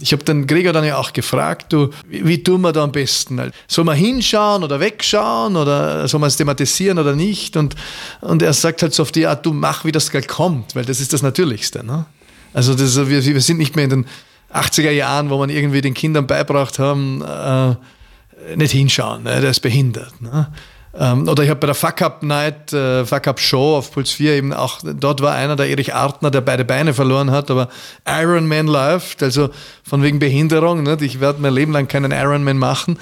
[0.00, 2.92] Ich habe den Gregor dann ja auch gefragt, du, wie, wie tun wir da am
[2.92, 3.52] besten?
[3.68, 7.56] Soll man hinschauen oder wegschauen oder soll man es thematisieren oder nicht?
[7.56, 7.76] Und,
[8.20, 10.84] und er sagt halt so auf die Art, du mach, wie das Geld kommt, weil
[10.84, 11.84] das ist das Natürlichste.
[11.84, 12.06] Ne?
[12.52, 14.06] Also das, wir, wir sind nicht mehr in den
[14.52, 19.40] 80er Jahren, wo man irgendwie den Kindern beibracht haben, äh, nicht hinschauen, ne?
[19.40, 20.20] der ist behindert.
[20.20, 20.48] Ne?
[20.96, 24.12] Ähm, oder ich habe bei der Fuck Up Night, äh, Fuck Up Show auf Puls
[24.12, 27.68] 4 eben auch, dort war einer, der Erich Artner, der beide Beine verloren hat, aber
[28.06, 29.50] Ironman läuft, also
[29.82, 31.02] von wegen Behinderung, nicht?
[31.02, 32.98] ich werde mein Leben lang keinen Ironman machen.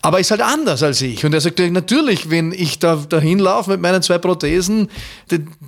[0.00, 1.24] Aber ist halt anders als ich.
[1.24, 4.88] Und er sagt, natürlich, wenn ich da dahin laufe mit meinen zwei Prothesen,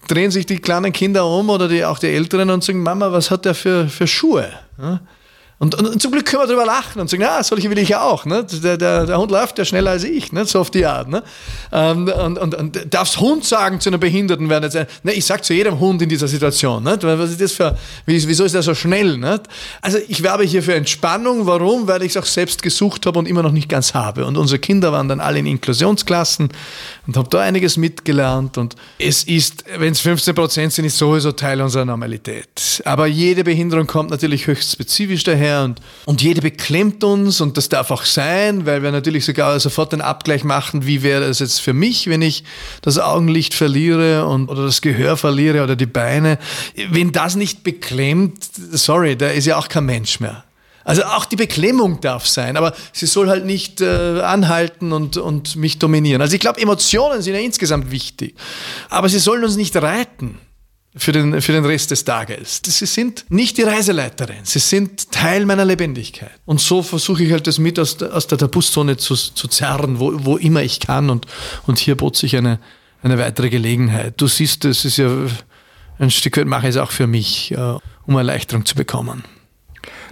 [0.08, 3.30] drehen sich die kleinen Kinder um oder die, auch die Älteren und sagen, Mama, was
[3.30, 4.48] hat der für, für Schuhe?
[4.78, 5.00] Ja?
[5.58, 7.88] Und, und, und, zum Glück können wir darüber lachen und sagen, na, solche will ich
[7.88, 8.26] ja auch.
[8.26, 8.44] Ne?
[8.44, 10.44] Der, der, der Hund läuft ja schneller als ich, ne?
[10.44, 11.08] so auf die Art.
[11.08, 11.22] Ne?
[11.72, 15.46] Ähm, und, und, und darfst Hund sagen zu einem Behinderten werden jetzt, ne, ich sag
[15.46, 16.98] zu jedem Hund in dieser Situation, ne?
[17.00, 17.74] was ist das für,
[18.04, 19.16] wieso ist der so schnell?
[19.16, 19.40] Ne?
[19.80, 21.46] Also ich werbe hier für Entspannung.
[21.46, 21.88] Warum?
[21.88, 24.26] Weil ich es auch selbst gesucht habe und immer noch nicht ganz habe.
[24.26, 26.50] Und unsere Kinder waren dann alle in Inklusionsklassen
[27.06, 28.58] und habe da einiges mitgelernt.
[28.58, 32.82] Und es ist, wenn es 15 Prozent sind, ist sowieso Teil unserer Normalität.
[32.84, 37.56] Aber jede Behinderung kommt natürlich höchst spezifisch daher her und, und jede beklemmt uns und
[37.56, 41.38] das darf auch sein, weil wir natürlich sogar sofort den Abgleich machen, wie wäre es
[41.38, 42.44] jetzt für mich, wenn ich
[42.82, 46.38] das Augenlicht verliere und, oder das Gehör verliere oder die Beine.
[46.90, 50.45] Wenn das nicht beklemmt, sorry, da ist ja auch kein Mensch mehr.
[50.86, 55.56] Also auch die Beklemmung darf sein, aber sie soll halt nicht äh, anhalten und, und
[55.56, 56.22] mich dominieren.
[56.22, 58.36] Also ich glaube, Emotionen sind ja insgesamt wichtig,
[58.88, 60.38] aber sie sollen uns nicht reiten
[60.94, 62.62] für den, für den Rest des Tages.
[62.64, 66.38] Sie sind nicht die Reiseleiterin, sie sind Teil meiner Lebendigkeit.
[66.44, 69.98] Und so versuche ich halt das mit aus der, aus der Tabuszone zu, zu zerren,
[69.98, 71.10] wo, wo immer ich kann.
[71.10, 71.26] Und,
[71.66, 72.60] und hier bot sich eine,
[73.02, 74.14] eine weitere Gelegenheit.
[74.18, 75.10] Du siehst, das ist ja
[75.98, 77.74] ein Stück weit mache ich es auch für mich, äh,
[78.06, 79.24] um Erleichterung zu bekommen.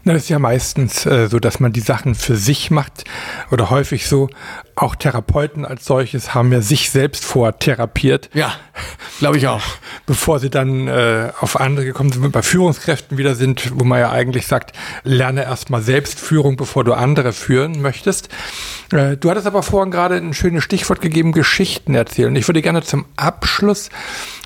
[0.06, 3.04] Na, das ist ja meistens äh, so, dass man die Sachen für sich macht
[3.50, 4.28] oder häufig so.
[4.76, 8.28] Auch Therapeuten als solches haben ja sich selbst vortherapiert.
[8.34, 8.52] Ja,
[9.18, 9.62] glaube ich auch.
[10.06, 14.10] Bevor sie dann äh, auf andere gekommen sind, bei Führungskräften wieder sind, wo man ja
[14.10, 18.28] eigentlich sagt, lerne erstmal Selbstführung, bevor du andere führen möchtest.
[18.92, 22.36] Äh, du hattest aber vorhin gerade ein schönes Stichwort gegeben, Geschichten erzählen.
[22.36, 23.88] Ich würde gerne zum Abschluss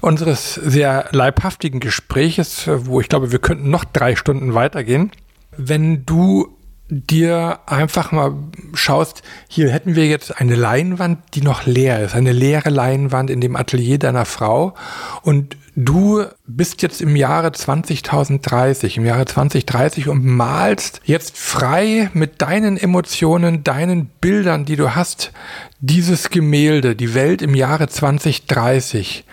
[0.03, 5.11] unseres sehr leibhaftigen Gespräches, wo ich glaube, wir könnten noch drei Stunden weitergehen,
[5.59, 6.57] wenn du
[6.91, 8.33] dir einfach mal
[8.73, 13.43] schaust, hier hätten wir jetzt eine Leinwand, die noch leer ist, eine leere Leinwand in
[13.43, 14.75] dem Atelier deiner Frau
[15.23, 22.41] und du bist jetzt im Jahre 2030, im Jahre 2030 und malst jetzt frei mit
[22.41, 25.33] deinen Emotionen, deinen Bildern, die du hast,
[25.81, 29.25] dieses Gemälde, die Welt im Jahre 2030.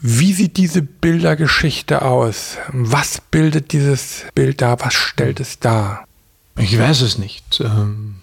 [0.00, 2.58] Wie sieht diese Bildergeschichte aus?
[2.72, 4.78] Was bildet dieses Bild da?
[4.80, 6.06] Was stellt es dar?
[6.58, 7.60] Ich weiß es nicht.
[7.60, 8.16] Ähm,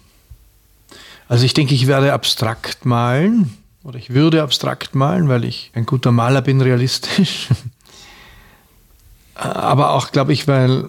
[1.28, 5.86] also ich denke, ich werde abstrakt malen oder ich würde abstrakt malen, weil ich ein
[5.86, 7.48] guter Maler bin, realistisch.
[9.34, 10.88] Aber auch, glaube ich, weil,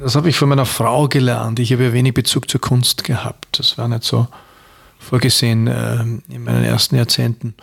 [0.00, 1.58] das habe ich von meiner Frau gelernt.
[1.58, 3.58] Ich habe ja wenig Bezug zur Kunst gehabt.
[3.58, 4.26] Das war nicht so
[4.98, 7.54] vorgesehen äh, in meinen ersten Jahrzehnten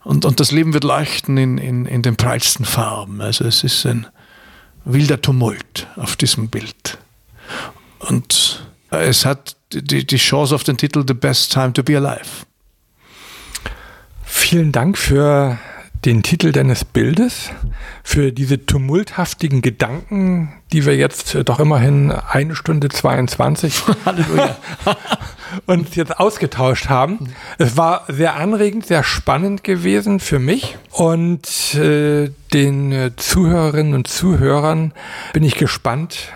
[0.03, 3.21] und, und das Leben wird leuchten in, in, in den prallsten Farben.
[3.21, 4.09] Also es ist ein
[4.85, 6.99] wilder Tumult auf diesem Bild.
[8.01, 12.45] Und es hat die, die Chance auf den Titel The Best Time to Be Alive.
[14.25, 15.61] Vielen Dank für
[16.05, 17.51] den Titel deines Bildes,
[18.03, 23.83] für diese tumulthaftigen Gedanken, die wir jetzt doch immerhin eine Stunde 22
[25.67, 27.33] uns jetzt ausgetauscht haben.
[27.59, 34.93] Es war sehr anregend, sehr spannend gewesen für mich und äh, den Zuhörerinnen und Zuhörern
[35.33, 36.33] bin ich gespannt,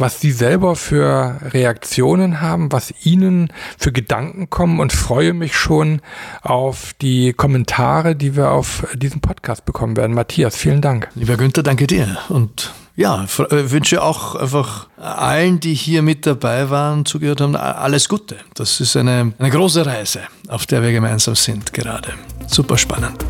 [0.00, 6.00] was Sie selber für Reaktionen haben, was Ihnen für Gedanken kommen und freue mich schon
[6.42, 10.14] auf die Kommentare, die wir auf diesem Podcast bekommen werden.
[10.14, 11.08] Matthias, vielen Dank.
[11.14, 16.68] Lieber Günther, danke dir und ja, äh, wünsche auch einfach allen, die hier mit dabei
[16.68, 18.36] waren, zugehört haben, alles Gute.
[18.54, 22.12] Das ist eine, eine große Reise, auf der wir gemeinsam sind gerade.
[22.46, 23.24] Super spannend.